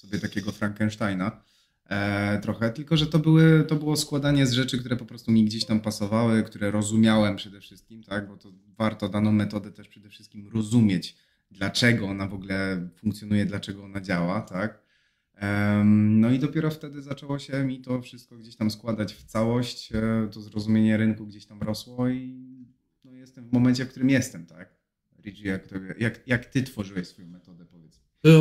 sobie 0.03 0.19
takiego 0.19 0.53
Frankensteina. 0.53 1.43
E, 1.89 2.39
trochę, 2.39 2.71
tylko 2.71 2.97
że 2.97 3.07
to, 3.07 3.19
były, 3.19 3.65
to 3.69 3.77
było 3.77 3.97
składanie 3.97 4.47
z 4.47 4.53
rzeczy, 4.53 4.79
które 4.79 4.97
po 4.97 5.05
prostu 5.05 5.33
mi 5.33 5.45
gdzieś 5.45 5.65
tam 5.65 5.81
pasowały, 5.81 6.43
które 6.43 6.71
rozumiałem 6.71 7.37
przede 7.37 7.61
wszystkim, 7.61 8.03
tak, 8.03 8.29
bo 8.29 8.37
to 8.37 8.53
warto 8.79 9.09
daną 9.09 9.33
metodę 9.33 9.73
też 9.73 9.89
przede 9.89 10.09
wszystkim 10.09 10.49
rozumieć, 10.55 11.17
dlaczego 11.51 12.07
ona 12.07 12.27
w 12.27 12.35
ogóle 12.35 12.89
funkcjonuje, 12.97 13.47
dlaczego 13.47 13.85
ona 13.85 14.01
działa, 14.01 14.41
tak. 14.41 14.83
No 15.85 16.31
i 16.31 16.39
dopiero 16.39 16.71
wtedy 16.71 17.03
zaczęło 17.03 17.39
się 17.39 17.65
mi 17.65 17.81
to 17.81 18.03
wszystko 18.03 18.37
gdzieś 18.37 18.57
tam 18.57 18.71
składać 18.71 19.15
w 19.15 19.25
całość, 19.25 19.93
e, 19.93 20.29
to 20.33 20.41
zrozumienie 20.41 20.97
rynku 20.97 21.27
gdzieś 21.27 21.47
tam 21.47 21.63
rosło 21.63 22.09
i 22.09 22.47
no 23.05 23.13
jestem 23.13 23.49
w 23.49 23.53
momencie, 23.53 23.85
w 23.85 23.89
którym 23.89 24.11
jestem, 24.11 24.47
tak. 24.47 24.75
Rigi, 25.25 25.49
jak, 25.49 25.69
jak, 25.99 26.29
jak 26.29 26.47
ty 26.47 26.63
tworzyłeś 26.63 27.09
swoją 27.09 27.29
metodę. 27.29 27.52
E, 27.52 27.52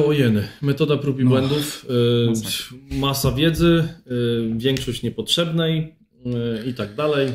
Ojeny, 0.08 0.48
metoda 0.62 0.98
prób 0.98 1.20
i 1.20 1.24
No, 1.24 1.30
błędów, 1.30 1.86
e, 2.26 2.30
masakra. 2.30 2.78
masa 2.92 3.32
wiedzy, 3.32 3.84
e, 4.06 4.58
większość 4.58 5.04
niepotrzebnej 5.04 5.96
e, 6.26 6.66
i 6.66 6.74
tak 6.74 6.96
dalej, 6.96 7.30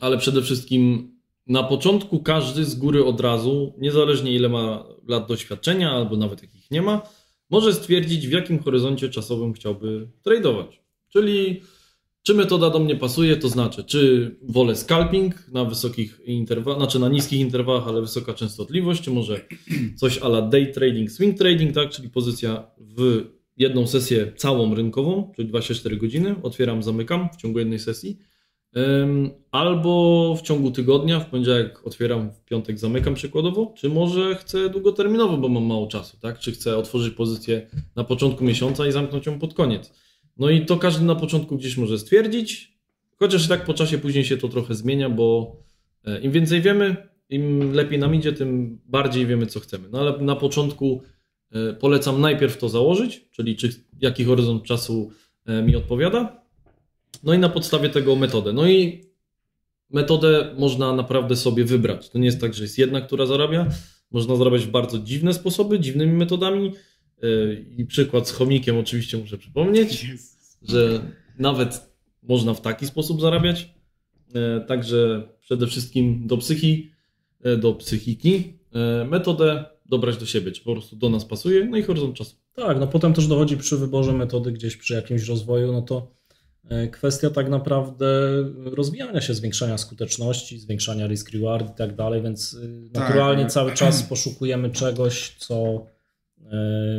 ale 0.00 0.18
przede 0.18 0.42
wszystkim 0.42 1.12
na 1.46 1.62
początku 1.62 2.22
każdy 2.22 2.64
z 2.64 2.74
góry 2.74 3.04
od 3.04 3.20
razu, 3.20 3.72
niezależnie 3.78 4.32
ile 4.34 4.48
ma 4.48 4.84
lat 5.08 5.28
doświadczenia 5.28 5.90
albo 5.90 6.16
nawet 6.16 6.42
jakich 6.42 6.70
nie 6.70 6.82
ma, 6.82 7.02
może 7.50 7.72
stwierdzić 7.74 8.28
w 8.28 8.32
jakim 8.32 8.62
horyzoncie 8.62 9.08
czasowym 9.08 9.52
chciałby 9.52 10.08
tradować. 10.22 10.80
Czyli 11.08 11.62
czy 12.26 12.34
metoda 12.34 12.70
do 12.70 12.78
mnie 12.78 12.96
pasuje, 12.96 13.36
to 13.36 13.48
znaczy, 13.48 13.84
czy 13.84 14.30
wolę 14.42 14.76
scalping 14.76 15.48
na 15.52 15.64
wysokich 15.64 16.20
interwałach, 16.24 16.80
znaczy 16.80 16.98
na 16.98 17.08
niskich 17.08 17.40
interwałach, 17.40 17.88
ale 17.88 18.00
wysoka 18.00 18.34
częstotliwość, 18.34 19.02
czy 19.02 19.10
może 19.10 19.40
coś 19.96 20.18
ala 20.18 20.42
day 20.42 20.66
trading, 20.66 21.10
swing 21.10 21.38
trading, 21.38 21.74
tak, 21.74 21.90
czyli 21.90 22.10
pozycja 22.10 22.70
w 22.78 23.24
jedną 23.56 23.86
sesję 23.86 24.32
całą 24.36 24.74
rynkową, 24.74 25.32
czyli 25.36 25.48
24 25.48 25.96
godziny, 25.96 26.34
otwieram, 26.42 26.82
zamykam 26.82 27.28
w 27.32 27.36
ciągu 27.36 27.58
jednej 27.58 27.78
sesji, 27.78 28.18
albo 29.50 30.34
w 30.38 30.42
ciągu 30.42 30.70
tygodnia, 30.70 31.20
w 31.20 31.30
poniedziałek 31.30 31.86
otwieram, 31.86 32.30
w 32.30 32.44
piątek 32.44 32.78
zamykam 32.78 33.14
przykładowo, 33.14 33.74
czy 33.76 33.88
może 33.88 34.34
chcę 34.34 34.68
długoterminowo, 34.68 35.36
bo 35.36 35.48
mam 35.48 35.64
mało 35.64 35.86
czasu, 35.86 36.16
tak, 36.20 36.38
czy 36.38 36.52
chcę 36.52 36.76
otworzyć 36.76 37.14
pozycję 37.14 37.70
na 37.96 38.04
początku 38.04 38.44
miesiąca 38.44 38.86
i 38.86 38.92
zamknąć 38.92 39.26
ją 39.26 39.38
pod 39.38 39.54
koniec. 39.54 40.05
No 40.36 40.50
i 40.50 40.66
to 40.66 40.76
każdy 40.76 41.04
na 41.04 41.14
początku 41.14 41.56
gdzieś 41.56 41.76
może 41.76 41.98
stwierdzić, 41.98 42.76
chociaż 43.16 43.48
tak 43.48 43.64
po 43.64 43.74
czasie 43.74 43.98
później 43.98 44.24
się 44.24 44.36
to 44.36 44.48
trochę 44.48 44.74
zmienia, 44.74 45.10
bo 45.10 45.56
e, 46.04 46.20
im 46.20 46.32
więcej 46.32 46.62
wiemy, 46.62 46.96
im 47.30 47.72
lepiej 47.72 47.98
nam 47.98 48.14
idzie, 48.14 48.32
tym 48.32 48.78
bardziej 48.86 49.26
wiemy, 49.26 49.46
co 49.46 49.60
chcemy. 49.60 49.88
No 49.88 50.00
ale 50.00 50.18
na 50.18 50.36
początku 50.36 51.02
e, 51.52 51.72
polecam 51.72 52.20
najpierw 52.20 52.58
to 52.58 52.68
założyć, 52.68 53.28
czyli 53.30 53.56
czy, 53.56 53.70
jaki 54.00 54.24
horyzont 54.24 54.64
czasu 54.64 55.10
e, 55.46 55.62
mi 55.62 55.76
odpowiada, 55.76 56.46
no 57.22 57.34
i 57.34 57.38
na 57.38 57.48
podstawie 57.48 57.88
tego 57.88 58.16
metodę. 58.16 58.52
No 58.52 58.68
i 58.68 59.04
metodę 59.90 60.54
można 60.58 60.92
naprawdę 60.92 61.36
sobie 61.36 61.64
wybrać. 61.64 62.10
To 62.10 62.18
nie 62.18 62.26
jest 62.26 62.40
tak, 62.40 62.54
że 62.54 62.62
jest 62.62 62.78
jedna, 62.78 63.00
która 63.00 63.26
zarabia. 63.26 63.66
Można 64.10 64.36
zarabiać 64.36 64.66
w 64.66 64.70
bardzo 64.70 64.98
dziwne 64.98 65.34
sposoby, 65.34 65.80
dziwnymi 65.80 66.12
metodami. 66.12 66.72
E, 67.22 67.26
I 67.76 67.86
przykład 67.86 68.28
z 68.28 68.32
chomikiem 68.32 68.78
oczywiście 68.78 69.18
muszę 69.18 69.38
przypomnieć 69.38 70.06
że 70.62 71.00
nawet 71.38 71.90
można 72.22 72.54
w 72.54 72.60
taki 72.60 72.86
sposób 72.86 73.20
zarabiać. 73.20 73.74
E, 74.34 74.60
Także 74.60 75.28
przede 75.40 75.66
wszystkim 75.66 76.26
do 76.26 76.36
psychi, 76.36 76.90
e, 77.42 77.56
do 77.56 77.74
psychiki 77.74 78.56
metodę 79.08 79.64
dobrać 79.86 80.16
do 80.16 80.26
siebie, 80.26 80.52
czy 80.52 80.64
po 80.64 80.72
prostu 80.72 80.96
do 80.96 81.10
nas 81.10 81.24
pasuje, 81.24 81.64
no 81.64 81.76
i 81.76 81.82
horyzont 81.82 82.16
czasu. 82.16 82.36
Tak, 82.54 82.80
no 82.80 82.86
potem 82.86 83.12
też 83.14 83.26
dochodzi 83.26 83.56
przy 83.56 83.76
wyborze 83.76 84.12
metody 84.12 84.52
gdzieś 84.52 84.76
przy 84.76 84.94
jakimś 84.94 85.28
rozwoju, 85.28 85.72
no 85.72 85.82
to 85.82 86.10
kwestia 86.92 87.30
tak 87.30 87.48
naprawdę 87.48 88.06
rozwijania 88.64 89.20
się, 89.20 89.34
zwiększania 89.34 89.78
skuteczności, 89.78 90.58
zwiększania 90.58 91.06
risk 91.06 91.30
reward 91.30 91.72
i 91.74 91.76
tak 91.78 91.96
dalej, 91.96 92.22
więc 92.22 92.56
Tak. 92.92 93.02
naturalnie 93.02 93.46
cały 93.46 93.72
czas 93.80 94.02
poszukujemy 94.02 94.70
czegoś, 94.70 95.36
co 95.38 95.86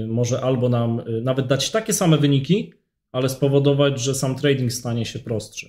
może 0.07 0.41
albo 0.41 0.69
nam 0.69 0.99
y, 0.99 1.21
nawet 1.21 1.47
dać 1.47 1.71
takie 1.71 1.93
same 1.93 2.17
wyniki, 2.17 2.73
ale 3.11 3.29
spowodować, 3.29 4.01
że 4.01 4.15
sam 4.15 4.35
trading 4.35 4.73
stanie 4.73 5.05
się 5.05 5.19
prostszy. 5.19 5.67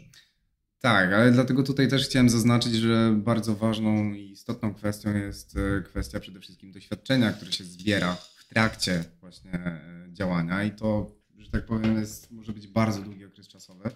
Tak, 0.81 1.12
ale 1.12 1.31
dlatego 1.31 1.62
tutaj 1.62 1.88
też 1.88 2.05
chciałem 2.05 2.29
zaznaczyć, 2.29 2.75
że 2.75 3.14
bardzo 3.17 3.55
ważną 3.55 4.12
i 4.12 4.31
istotną 4.31 4.75
kwestią 4.75 5.17
jest 5.17 5.57
e, 5.57 5.83
kwestia 5.83 6.21
przede 6.21 6.41
wszystkim 6.41 6.73
doświadczenia, 6.73 7.33
które 7.33 7.53
się 7.53 7.64
zbiera 7.64 8.14
w 8.14 8.49
trakcie 8.49 9.05
właśnie 9.21 9.53
e, 9.53 10.07
działania 10.12 10.64
i 10.64 10.71
to, 10.71 11.11
że 11.38 11.51
tak 11.51 11.67
powiem, 11.67 11.97
jest, 11.97 12.31
może 12.31 12.53
być 12.53 12.67
bardzo 12.67 13.03
długi 13.03 13.25
okres 13.25 13.49
czasowy. 13.49 13.91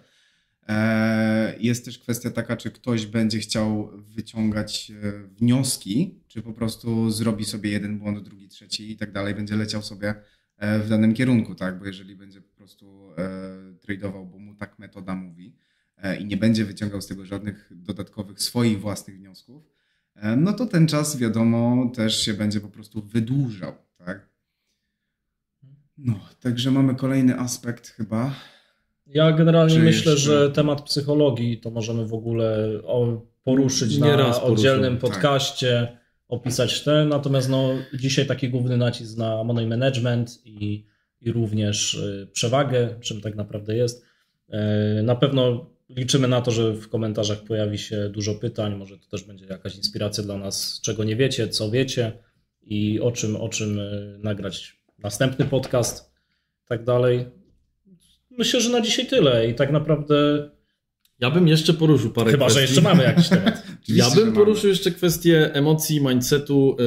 E, 0.67 1.55
Jest 1.59 1.85
też 1.85 1.99
kwestia 1.99 2.31
taka, 2.31 2.57
czy 2.57 2.71
ktoś 2.71 3.05
będzie 3.05 3.39
chciał 3.39 3.89
wyciągać 3.97 4.91
e, 4.91 5.27
wnioski, 5.27 6.19
czy 6.27 6.41
po 6.41 6.53
prostu 6.53 7.11
zrobi 7.11 7.45
sobie 7.45 7.69
jeden 7.69 7.99
błąd, 7.99 8.19
drugi, 8.19 8.47
trzeci 8.47 8.91
i 8.91 8.97
tak 8.97 9.11
dalej, 9.11 9.35
będzie 9.35 9.55
leciał 9.55 9.81
sobie 9.81 10.15
e, 10.57 10.79
w 10.79 10.89
danym 10.89 11.13
kierunku, 11.13 11.55
tak? 11.55 11.79
Bo 11.79 11.85
jeżeli 11.85 12.15
będzie 12.15 12.41
po 12.41 12.55
prostu 12.55 13.09
tradował, 13.81 14.25
bo 14.25 14.39
mu 14.39 14.55
tak 14.55 14.79
metoda 14.79 15.15
mówi, 15.15 15.55
i 16.19 16.25
nie 16.25 16.37
będzie 16.37 16.65
wyciągał 16.65 17.01
z 17.01 17.07
tego 17.07 17.25
żadnych 17.25 17.71
dodatkowych 17.71 18.41
swoich 18.41 18.81
własnych 18.81 19.17
wniosków, 19.17 19.63
no 20.37 20.53
to 20.53 20.65
ten 20.65 20.87
czas, 20.87 21.17
wiadomo, 21.17 21.91
też 21.95 22.25
się 22.25 22.33
będzie 22.33 22.61
po 22.61 22.69
prostu 22.69 23.01
wydłużał, 23.01 23.73
tak? 23.97 24.29
No, 25.97 26.19
także 26.39 26.71
mamy 26.71 26.95
kolejny 26.95 27.39
aspekt 27.39 27.87
chyba. 27.87 28.35
Ja 29.07 29.31
generalnie 29.31 29.73
Czy 29.75 29.79
myślę, 29.81 30.11
jeszcze- 30.11 30.31
że 30.31 30.51
temat 30.51 30.81
psychologii 30.81 31.57
to 31.57 31.69
możemy 31.71 32.05
w 32.05 32.13
ogóle 32.13 32.69
poruszyć 33.43 33.97
Nie 33.97 33.99
na 34.09 34.15
raz 34.17 34.39
poruszymy, 34.39 34.53
oddzielnym 34.53 34.93
tak. 34.97 35.01
podcaście, 35.11 35.97
opisać 36.27 36.81
te. 36.83 37.05
Natomiast 37.05 37.49
no, 37.49 37.69
dzisiaj 37.93 38.25
taki 38.25 38.49
główny 38.49 38.77
nacisk 38.77 39.17
na 39.17 39.43
money 39.43 39.67
management 39.67 40.41
i, 40.45 40.85
i 41.21 41.31
również 41.31 41.93
y, 41.93 42.27
przewagę, 42.33 42.95
czym 43.01 43.21
tak 43.21 43.35
naprawdę 43.35 43.75
jest. 43.75 44.05
E, 44.49 45.03
Na 45.03 45.15
pewno 45.15 45.69
liczymy 45.89 46.27
na 46.27 46.41
to, 46.41 46.51
że 46.51 46.73
w 46.73 46.89
komentarzach 46.89 47.43
pojawi 47.43 47.77
się 47.77 48.09
dużo 48.09 48.35
pytań. 48.35 48.75
Może 48.75 48.97
to 48.99 49.07
też 49.07 49.23
będzie 49.23 49.45
jakaś 49.45 49.75
inspiracja 49.75 50.23
dla 50.23 50.37
nas, 50.37 50.79
czego 50.83 51.03
nie 51.03 51.15
wiecie, 51.15 51.47
co 51.47 51.71
wiecie 51.71 52.11
i 52.61 52.99
o 52.99 53.11
czym, 53.11 53.35
o 53.35 53.49
czym 53.49 53.79
y, 53.79 54.19
nagrać 54.23 54.77
następny 54.99 55.45
podcast, 55.45 56.13
tak 56.67 56.83
dalej. 56.83 57.25
Myślę, 58.37 58.61
że 58.61 58.69
na 58.69 58.81
dzisiaj 58.81 59.05
tyle 59.07 59.49
i 59.49 59.53
tak 59.55 59.71
naprawdę, 59.71 60.49
Ja 61.19 61.31
bym 61.31 61.47
jeszcze 61.47 61.73
poruszył 61.73 62.11
parę 62.11 62.31
chyba 62.31 62.45
kwestii. 62.45 62.59
że 62.59 62.65
jeszcze 62.65 62.81
mamy 62.81 63.03
jakiś 63.03 63.29
temat. 63.29 63.63
Ja 63.87 64.09
bym 64.09 64.19
mamy. 64.23 64.35
poruszył 64.35 64.69
jeszcze 64.69 64.91
kwestię 64.91 65.53
emocji, 65.53 66.01
mindsetu. 66.01 66.77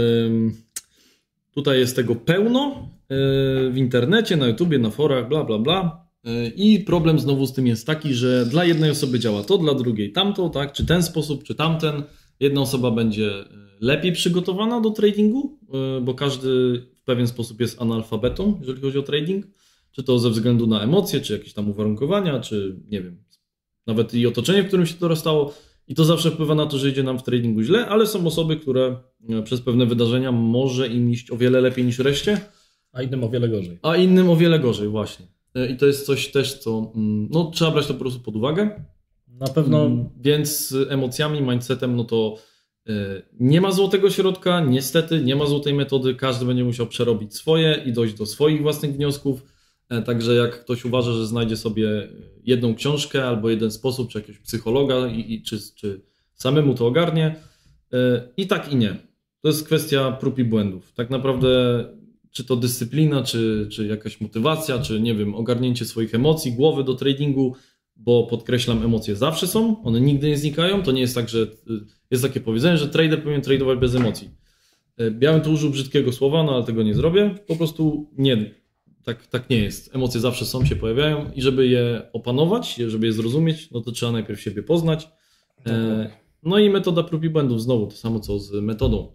Tutaj 1.54 1.78
jest 1.78 1.96
tego 1.96 2.14
pełno 2.14 2.88
yy, 3.10 3.70
w 3.70 3.76
internecie, 3.76 4.36
na 4.36 4.46
YouTubie, 4.46 4.78
na 4.78 4.90
forach, 4.90 5.28
bla, 5.28 5.44
bla, 5.44 5.58
bla. 5.58 6.06
Yy, 6.24 6.48
I 6.56 6.80
problem 6.80 7.18
znowu 7.18 7.46
z 7.46 7.52
tym 7.52 7.66
jest 7.66 7.86
taki, 7.86 8.14
że 8.14 8.46
dla 8.46 8.64
jednej 8.64 8.90
osoby 8.90 9.18
działa 9.18 9.42
to, 9.44 9.58
dla 9.58 9.74
drugiej 9.74 10.12
tamto, 10.12 10.48
tak? 10.48 10.72
Czy 10.72 10.86
ten 10.86 11.02
sposób, 11.02 11.44
czy 11.44 11.54
tamten. 11.54 12.02
Jedna 12.40 12.60
osoba 12.60 12.90
będzie 12.90 13.22
yy, 13.22 13.44
lepiej 13.80 14.12
przygotowana 14.12 14.80
do 14.80 14.90
tradingu, 14.90 15.58
bo 16.02 16.14
każdy 16.14 16.48
w 16.96 17.04
pewien 17.04 17.26
sposób 17.26 17.60
jest 17.60 17.82
analfabetą, 17.82 18.58
jeżeli 18.60 18.80
chodzi 18.80 18.98
o 18.98 19.02
trading. 19.02 19.46
Czy 19.96 20.02
to 20.02 20.18
ze 20.18 20.30
względu 20.30 20.66
na 20.66 20.80
emocje, 20.82 21.20
czy 21.20 21.32
jakieś 21.32 21.52
tam 21.52 21.70
uwarunkowania, 21.70 22.40
czy 22.40 22.76
nie 22.88 23.02
wiem, 23.02 23.24
nawet 23.86 24.14
i 24.14 24.26
otoczenie, 24.26 24.62
w 24.62 24.66
którym 24.66 24.86
się 24.86 24.94
to 24.94 25.08
dostało. 25.08 25.54
I 25.88 25.94
to 25.94 26.04
zawsze 26.04 26.30
wpływa 26.30 26.54
na 26.54 26.66
to, 26.66 26.78
że 26.78 26.88
idzie 26.88 27.02
nam 27.02 27.18
w 27.18 27.22
tradingu 27.22 27.62
źle, 27.62 27.86
ale 27.86 28.06
są 28.06 28.26
osoby, 28.26 28.56
które 28.56 28.96
e, 29.28 29.42
przez 29.42 29.60
pewne 29.60 29.86
wydarzenia 29.86 30.32
może 30.32 30.88
im 30.88 31.10
iść 31.10 31.30
o 31.30 31.36
wiele 31.36 31.60
lepiej 31.60 31.84
niż 31.84 31.98
reszcie, 31.98 32.40
A 32.92 33.02
innym 33.02 33.24
o 33.24 33.28
wiele 33.28 33.48
gorzej. 33.48 33.78
a 33.82 33.96
innym 33.96 34.30
o 34.30 34.36
wiele 34.36 34.58
gorzej 34.58 34.88
właśnie. 34.88 35.26
E, 35.54 35.66
I 35.66 35.76
to 35.76 35.86
jest 35.86 36.06
coś 36.06 36.28
też, 36.30 36.54
co 36.58 36.92
mm, 36.96 37.28
no, 37.30 37.50
trzeba 37.54 37.70
brać 37.70 37.86
to 37.86 37.94
po 37.94 38.00
prostu 38.00 38.20
pod 38.20 38.36
uwagę. 38.36 38.84
Na 39.28 39.46
pewno 39.46 39.86
Mm, 39.86 40.08
Więc 40.20 40.68
z 40.68 40.90
emocjami, 40.92 41.42
mindsetem, 41.42 41.96
no 41.96 42.04
to 42.04 42.36
e, 42.88 42.92
nie 43.40 43.60
ma 43.60 43.72
złotego 43.72 44.10
środka, 44.10 44.60
niestety 44.60 45.22
nie 45.24 45.36
ma 45.36 45.46
złotej 45.46 45.74
metody, 45.74 46.14
każdy 46.14 46.44
będzie 46.46 46.64
musiał 46.64 46.86
przerobić 46.86 47.34
swoje 47.36 47.82
i 47.86 47.92
dojść 47.92 48.14
do 48.14 48.26
swoich 48.26 48.62
własnych 48.62 48.92
wniosków. 48.92 49.55
E, 49.88 50.02
Także 50.02 50.34
jak 50.34 50.60
ktoś 50.60 50.84
uważa, 50.84 51.12
że 51.12 51.26
znajdzie 51.26 51.56
sobie 51.56 52.08
jedną 52.44 52.74
książkę 52.74 53.24
albo 53.24 53.50
jeden 53.50 53.70
sposób, 53.70 54.10
czy 54.10 54.18
jakiegoś 54.18 54.40
psychologa, 54.40 55.06
i, 55.06 55.34
i, 55.34 55.42
czy, 55.42 55.58
czy 55.74 56.00
samemu 56.34 56.74
to 56.74 56.86
ogarnie, 56.86 57.36
e, 57.92 58.28
i 58.36 58.46
tak 58.46 58.72
i 58.72 58.76
nie. 58.76 58.96
To 59.40 59.48
jest 59.48 59.66
kwestia 59.66 60.12
prób 60.12 60.38
i 60.38 60.44
błędów. 60.44 60.92
Tak 60.92 61.10
naprawdę, 61.10 61.84
czy 62.30 62.44
to 62.44 62.56
dyscyplina, 62.56 63.22
czy, 63.22 63.68
czy 63.72 63.86
jakaś 63.86 64.20
motywacja, 64.20 64.78
czy 64.78 65.00
nie 65.00 65.14
wiem, 65.14 65.34
ogarnięcie 65.34 65.84
swoich 65.84 66.14
emocji, 66.14 66.52
głowy 66.52 66.84
do 66.84 66.94
tradingu, 66.94 67.56
bo 67.96 68.26
podkreślam, 68.26 68.82
emocje 68.84 69.16
zawsze 69.16 69.46
są, 69.46 69.82
one 69.82 70.00
nigdy 70.00 70.28
nie 70.28 70.36
znikają. 70.36 70.82
To 70.82 70.92
nie 70.92 71.00
jest 71.00 71.14
tak, 71.14 71.28
że 71.28 71.38
y, 71.38 71.46
jest 72.10 72.22
takie 72.22 72.40
powiedzenie, 72.40 72.78
że 72.78 72.88
trader 72.88 73.18
powinien 73.18 73.42
tradować 73.42 73.78
bez 73.78 73.94
emocji. 73.94 74.30
Ja 75.20 75.32
bym 75.32 75.40
tu 75.40 75.52
użył 75.52 75.70
brzydkiego 75.70 76.12
słowa, 76.12 76.42
no 76.42 76.54
ale 76.54 76.64
tego 76.64 76.82
nie 76.82 76.94
zrobię. 76.94 77.34
Po 77.46 77.56
prostu 77.56 78.10
nie, 78.18 78.50
tak, 79.06 79.26
tak 79.26 79.50
nie 79.50 79.58
jest. 79.58 79.94
Emocje 79.94 80.20
zawsze 80.20 80.44
są, 80.44 80.64
się 80.64 80.76
pojawiają 80.76 81.30
i 81.34 81.42
żeby 81.42 81.66
je 81.66 82.02
opanować, 82.12 82.74
żeby 82.74 83.06
je 83.06 83.12
zrozumieć, 83.12 83.70
no 83.70 83.80
to 83.80 83.92
trzeba 83.92 84.12
najpierw 84.12 84.40
siebie 84.40 84.62
poznać. 84.62 85.08
E, 85.66 86.10
No 86.42 86.58
i 86.58 86.70
metoda 86.70 87.02
prób 87.02 87.24
i 87.24 87.30
błędów, 87.30 87.62
znowu 87.62 87.86
to 87.86 87.96
samo 87.96 88.20
co 88.20 88.38
z 88.38 88.52
metodą. 88.52 89.12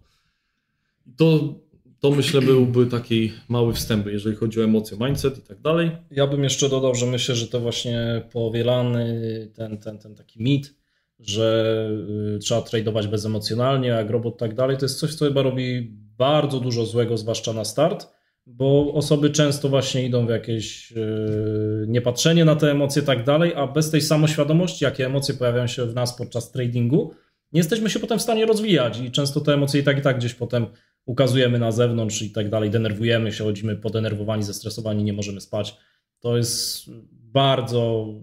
To, 1.16 1.54
to 2.00 2.10
myślę 2.10 2.40
byłby 2.42 2.86
taki 2.86 3.32
mały 3.48 3.74
wstęp, 3.74 4.06
jeżeli 4.06 4.36
chodzi 4.36 4.60
o 4.60 4.64
emocje, 4.64 4.98
mindset 5.00 5.38
i 5.38 5.42
tak 5.42 5.60
dalej. 5.60 5.90
ja 6.10 6.26
bym 6.26 6.44
jeszcze 6.44 6.68
dodał, 6.68 6.94
że 6.94 7.06
myślę, 7.06 7.34
że 7.34 7.48
to 7.48 7.60
właśnie 7.60 8.22
powielany 8.32 9.50
ten, 9.54 9.78
ten, 9.78 9.98
ten 9.98 10.14
taki 10.14 10.42
mit, 10.42 10.74
że 11.18 11.88
y, 12.36 12.38
trzeba 12.38 12.62
tradować 12.62 13.06
bezemocjonalnie, 13.06 13.88
jak 13.88 14.10
robot 14.10 14.38
tak 14.38 14.54
dalej, 14.54 14.76
to 14.76 14.84
jest 14.84 14.98
coś, 14.98 15.14
co 15.14 15.24
chyba 15.24 15.42
robi 15.42 15.82
bardzo 16.18 16.60
dużo 16.60 16.86
złego, 16.86 17.16
zwłaszcza 17.16 17.52
na 17.52 17.64
start, 17.64 18.08
bo 18.46 18.94
osoby 18.94 19.30
często 19.30 19.68
właśnie 19.68 20.04
idą 20.04 20.26
w 20.26 20.30
jakieś 20.30 20.90
yy, 20.90 21.84
niepatrzenie 21.88 22.44
na 22.44 22.56
te 22.56 22.70
emocje 22.70 23.02
i 23.02 23.04
tak 23.04 23.24
dalej, 23.24 23.52
a 23.56 23.66
bez 23.66 23.90
tej 23.90 24.00
samoświadomości, 24.00 24.84
jakie 24.84 25.06
emocje 25.06 25.34
pojawiają 25.34 25.66
się 25.66 25.86
w 25.86 25.94
nas 25.94 26.16
podczas 26.16 26.52
tradingu, 26.52 27.14
nie 27.52 27.60
jesteśmy 27.60 27.90
się 27.90 27.98
potem 28.00 28.18
w 28.18 28.22
stanie 28.22 28.46
rozwijać 28.46 29.00
i 29.00 29.10
często 29.10 29.40
te 29.40 29.54
emocje 29.54 29.80
i 29.80 29.84
tak 29.84 29.98
i 29.98 30.02
tak 30.02 30.18
gdzieś 30.18 30.34
potem 30.34 30.66
ukazujemy 31.06 31.58
na 31.58 31.72
zewnątrz 31.72 32.22
i 32.22 32.30
tak 32.30 32.50
dalej, 32.50 32.70
denerwujemy 32.70 33.32
się, 33.32 33.44
chodzimy 33.44 33.76
podenerwowani, 33.76 34.42
zestresowani, 34.42 35.04
nie 35.04 35.12
możemy 35.12 35.40
spać. 35.40 35.76
To 36.20 36.36
jest 36.36 36.84
bardzo 37.10 38.14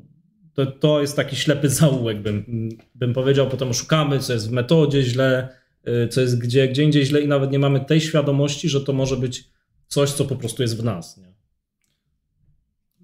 to, 0.53 0.65
to 0.65 1.01
jest 1.01 1.15
taki 1.15 1.35
ślepy 1.35 1.69
zaułek, 1.79 2.21
bym, 2.21 2.69
bym 2.95 3.13
powiedział. 3.13 3.49
Potem 3.49 3.73
szukamy, 3.73 4.19
co 4.19 4.33
jest 4.33 4.49
w 4.49 4.51
metodzie 4.51 5.03
źle, 5.03 5.49
y, 5.87 6.07
co 6.07 6.21
jest 6.21 6.39
gdzie, 6.39 6.67
gdzie 6.67 6.83
indziej 6.83 7.05
źle 7.05 7.21
i 7.21 7.27
nawet 7.27 7.51
nie 7.51 7.59
mamy 7.59 7.79
tej 7.79 8.01
świadomości, 8.01 8.69
że 8.69 8.81
to 8.81 8.93
może 8.93 9.17
być 9.17 9.43
coś, 9.89 10.11
co 10.11 10.25
po 10.25 10.35
prostu 10.35 10.61
jest 10.61 10.77
w 10.77 10.83
nas. 10.83 11.17
Nie? 11.17 11.33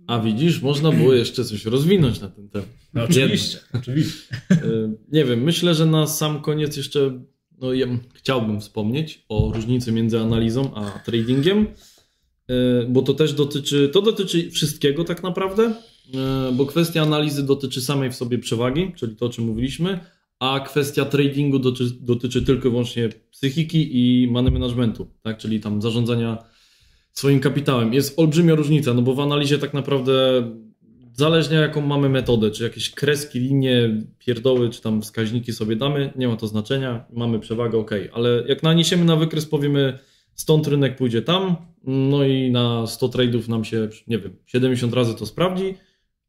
A 0.08 0.20
widzisz, 0.20 0.62
można 0.62 0.92
było 0.92 1.14
jeszcze 1.14 1.46
coś 1.46 1.66
rozwinąć 1.66 2.22
na 2.22 2.30
ten 2.30 2.50
temat. 2.50 2.70
No, 2.94 3.04
oczywiście, 3.04 3.60
oczywiście. 3.74 4.36
Y, 4.52 4.90
nie 5.12 5.26
wiem, 5.26 5.44
myślę, 5.44 5.76
że 5.76 5.86
na 5.86 6.08
sam 6.08 6.42
koniec 6.42 6.78
jeszcze 6.78 7.22
no, 7.62 7.74
ja 7.74 7.88
chciałbym 8.14 8.62
wspomnieć 8.62 9.26
o 9.30 9.52
różnicy 9.56 9.92
między 9.92 10.20
analizą 10.20 10.76
a 10.76 11.00
tradingiem, 11.06 11.68
y, 12.52 12.88
bo 12.90 13.02
to 13.02 13.14
też 13.14 13.34
dotyczy, 13.34 13.90
to 13.90 14.02
dotyczy 14.02 14.52
wszystkiego 14.52 15.04
tak 15.04 15.24
naprawdę, 15.24 15.74
E, 16.14 16.52
bo 16.52 16.66
kwestia 16.66 17.02
analizy 17.02 17.44
dotyczy 17.44 17.82
samej 17.82 18.12
w 18.12 18.16
sobie 18.16 18.38
przewagi, 18.38 18.92
czyli 18.96 19.16
to, 19.16 19.26
o 19.26 19.30
czym 19.30 19.46
mówiliśmy, 19.46 20.00
a 20.40 20.60
kwestia 20.60 21.06
tradingu 21.06 21.60
dotyczy, 21.60 21.98
dotyczy 22.02 22.42
tylko 22.42 22.68
i 22.68 22.72
wyłącznie 22.72 23.10
psychiki 23.32 23.90
i 23.94 24.28
money 24.28 24.52
managementu, 24.52 25.08
tak? 25.22 25.38
czyli 25.38 25.60
tam 25.60 25.82
zarządzania 25.82 26.44
swoim 27.18 27.40
kapitałem. 27.40 27.94
Jest 27.94 28.20
olbrzymia 28.20 28.56
różnica, 28.56 28.94
no 28.94 29.02
bo 29.02 29.14
w 29.14 29.20
analizie 29.20 29.58
tak 29.58 29.74
naprawdę 29.74 30.44
zależnie 31.14 31.58
jaką 31.58 31.82
mamy 31.82 32.10
metodę, 32.10 32.52
czy 32.52 32.64
jakieś 32.64 32.92
kreski, 32.92 33.40
linie, 33.40 34.04
pierdoły, 34.20 34.70
czy 34.70 34.82
tam 34.82 35.02
wskaźniki 35.02 35.54
sobie 35.54 35.76
damy, 35.76 36.14
nie 36.16 36.28
ma 36.28 36.36
to 36.36 36.48
znaczenia, 36.48 37.06
mamy 37.14 37.40
przewagę, 37.40 37.78
ok, 37.78 37.92
ale 38.14 38.44
jak 38.48 38.64
naniesiemy 38.64 39.06
na 39.06 39.16
wykres, 39.16 39.46
powiemy 39.46 40.00
stąd 40.34 40.68
rynek 40.68 40.96
pójdzie 40.96 41.22
tam, 41.22 41.56
no 41.84 42.24
i 42.24 42.52
na 42.52 42.88
100 42.88 43.10
tradeów 43.10 43.48
nam 43.48 43.66
się, 43.66 43.90
nie 44.08 44.20
wiem, 44.20 44.36
70 44.46 44.94
razy 44.94 45.16
to 45.16 45.26
sprawdzi, 45.26 45.76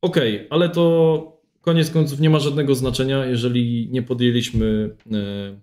okay, 0.00 0.46
ale 0.50 0.68
to 0.68 1.36
koniec 1.60 1.90
końców 1.90 2.20
nie 2.20 2.30
ma 2.30 2.38
żadnego 2.38 2.74
znaczenia, 2.74 3.26
jeżeli 3.26 3.88
nie 3.90 4.02
podjęliśmy 4.02 4.96
e, 5.12 5.60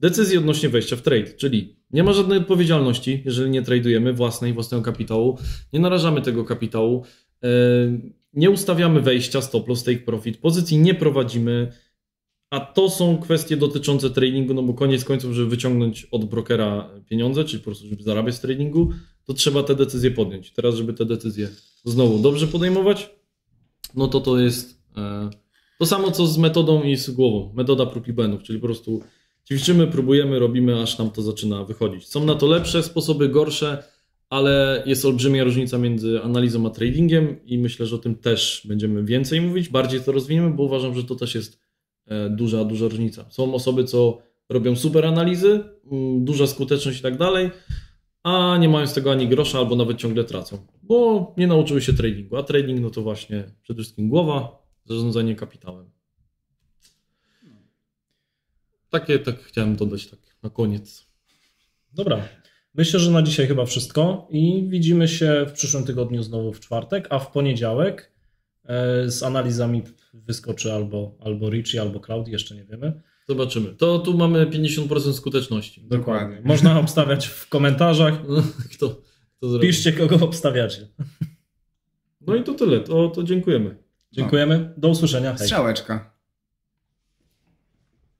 decyzji 0.00 0.38
odnośnie 0.38 0.68
wejścia 0.68 0.96
w 0.96 1.02
trade, 1.02 1.34
czyli 1.34 1.76
nie 1.92 2.02
ma 2.02 2.12
żadnej 2.12 2.38
odpowiedzialności, 2.38 3.22
jeżeli 3.24 3.50
nie 3.50 3.62
tradujemy 3.62 4.12
własnej, 4.12 4.52
własnego 4.52 4.84
kapitału, 4.84 5.38
nie 5.72 5.80
narażamy 5.80 6.22
tego 6.22 6.44
kapitału, 6.44 7.04
e, 7.42 7.48
nie 8.32 8.50
ustawiamy 8.50 9.00
wejścia 9.00 9.40
stop 9.40 9.68
loss 9.68 9.84
take 9.84 9.98
profit, 9.98 10.38
pozycji 10.38 10.78
nie 10.78 10.94
prowadzimy, 10.94 11.72
a 12.50 12.60
to 12.60 12.90
są 12.90 13.18
kwestie 13.18 13.56
dotyczące 13.56 14.10
tradingu, 14.10 14.54
no 14.54 14.62
bo 14.62 14.74
koniec 14.74 15.04
końców, 15.04 15.32
żeby 15.32 15.50
wyciągnąć 15.50 16.04
od 16.10 16.24
brokera 16.24 16.90
pieniądze, 17.08 17.44
czyli 17.44 17.58
po 17.58 17.64
prostu 17.64 17.88
żeby 17.88 18.02
zarabiać 18.02 18.34
z 18.34 18.40
tradingu, 18.40 18.92
to 19.24 19.34
trzeba 19.34 19.62
te 19.62 19.74
decyzje 19.74 20.10
podjąć. 20.10 20.52
Teraz, 20.52 20.74
żeby 20.74 20.92
te 20.92 21.04
decyzje 21.04 21.48
znowu 21.84 22.18
dobrze 22.18 22.46
podejmować, 22.46 23.10
no 23.94 24.08
to 24.08 24.20
to 24.20 24.38
jest 24.38 24.82
e, 24.96 25.30
to 25.78 25.86
samo 25.86 26.10
co 26.10 26.26
z 26.26 26.38
metodą 26.38 26.82
i 26.82 26.96
z 26.96 27.10
głową. 27.10 27.52
Metoda 27.54 27.86
prób 27.86 28.08
i 28.08 28.12
błędów, 28.12 28.42
czyli 28.42 28.58
po 28.58 28.66
prostu 28.66 29.02
ćwiczymy, 29.48 29.86
próbujemy, 29.86 30.38
robimy, 30.38 30.80
aż 30.82 30.98
nam 30.98 31.10
to 31.10 31.22
zaczyna 31.22 31.64
wychodzić. 31.64 32.08
Są 32.08 32.24
na 32.24 32.34
to 32.34 32.46
lepsze 32.46 32.82
sposoby, 32.82 33.28
gorsze, 33.28 33.84
ale 34.30 34.82
jest 34.86 35.04
olbrzymia 35.04 35.44
różnica 35.44 35.78
między 35.78 36.22
analizą 36.22 36.66
a 36.66 36.70
tradingiem 36.70 37.36
i 37.44 37.58
myślę, 37.58 37.86
że 37.86 37.96
o 37.96 37.98
tym 37.98 38.14
też 38.14 38.62
będziemy 38.68 39.04
więcej 39.04 39.40
mówić, 39.40 39.68
bardziej 39.68 40.00
to 40.00 40.12
rozwiniemy, 40.12 40.50
bo 40.50 40.62
uważam, 40.62 40.94
że 40.94 41.04
to 41.04 41.14
też 41.14 41.34
jest 41.34 41.60
e, 42.06 42.30
duża, 42.30 42.64
duża 42.64 42.88
różnica. 42.88 43.30
Są 43.30 43.54
osoby, 43.54 43.84
co 43.84 44.18
robią 44.48 44.76
super 44.76 45.06
analizy, 45.06 45.64
mm, 45.92 46.24
duża 46.24 46.46
skuteczność 46.46 46.98
i 46.98 47.02
tak 47.02 47.18
dalej, 47.18 47.50
a 48.22 48.56
nie 48.60 48.68
mają 48.68 48.86
z 48.86 48.94
tego 48.94 49.12
ani 49.12 49.28
grosza, 49.28 49.58
albo 49.58 49.76
nawet 49.76 49.98
ciągle 49.98 50.24
tracą, 50.24 50.58
bo 50.82 51.34
nie 51.36 51.46
nauczyły 51.46 51.82
się 51.82 51.92
tradingu. 51.92 52.36
A 52.36 52.42
trading 52.42 52.80
no 52.80 52.90
to 52.90 53.02
właśnie 53.02 53.44
przede 53.62 53.82
wszystkim 53.82 54.08
głowa, 54.08 54.62
zarządzanie 54.84 55.36
kapitałem. 55.36 55.90
Takie 58.92 59.18
tak 59.18 59.42
chciałem 59.42 59.76
dodać 59.76 60.06
tak 60.06 60.18
na 60.42 60.50
koniec. 60.50 61.06
Dobra. 61.92 62.28
Myślę, 62.74 63.00
że 63.00 63.10
na 63.10 63.22
dzisiaj 63.22 63.46
chyba 63.46 63.64
wszystko 63.64 64.28
i 64.30 64.64
widzimy 64.68 65.08
się 65.08 65.46
w 65.48 65.52
przyszłym 65.52 65.84
tygodniu 65.84 66.22
znowu 66.22 66.52
w 66.52 66.60
czwartek, 66.60 67.06
a 67.10 67.18
w 67.18 67.30
poniedziałek 67.30 68.12
e, 68.64 69.10
z 69.10 69.22
analizami 69.22 69.82
wyskoczy 70.14 70.72
albo, 70.72 71.14
albo 71.20 71.50
Richie, 71.50 71.80
albo 71.80 72.00
Cloud, 72.00 72.28
jeszcze 72.28 72.54
nie 72.54 72.64
wiemy. 72.64 73.02
Zobaczymy. 73.28 73.74
To 73.74 73.98
tu 73.98 74.18
mamy 74.18 74.46
50% 74.46 75.12
skuteczności. 75.12 75.82
Dokładnie. 75.88 76.40
Można 76.44 76.78
obstawiać 76.84 77.26
w 77.26 77.48
komentarzach. 77.48 78.14
kto, 78.74 79.00
kto 79.36 79.58
Piszcie, 79.58 79.92
kogo 79.92 80.24
obstawiacie. 80.24 80.88
No 82.20 82.34
i 82.34 82.42
to 82.44 82.54
tyle. 82.54 82.80
To, 82.80 83.08
to 83.08 83.22
dziękujemy. 83.22 83.76
Dziękujemy. 84.12 84.74
Do 84.76 84.88
usłyszenia. 84.88 85.34
Hej. 85.34 85.46
Strzałeczka. 85.46 86.11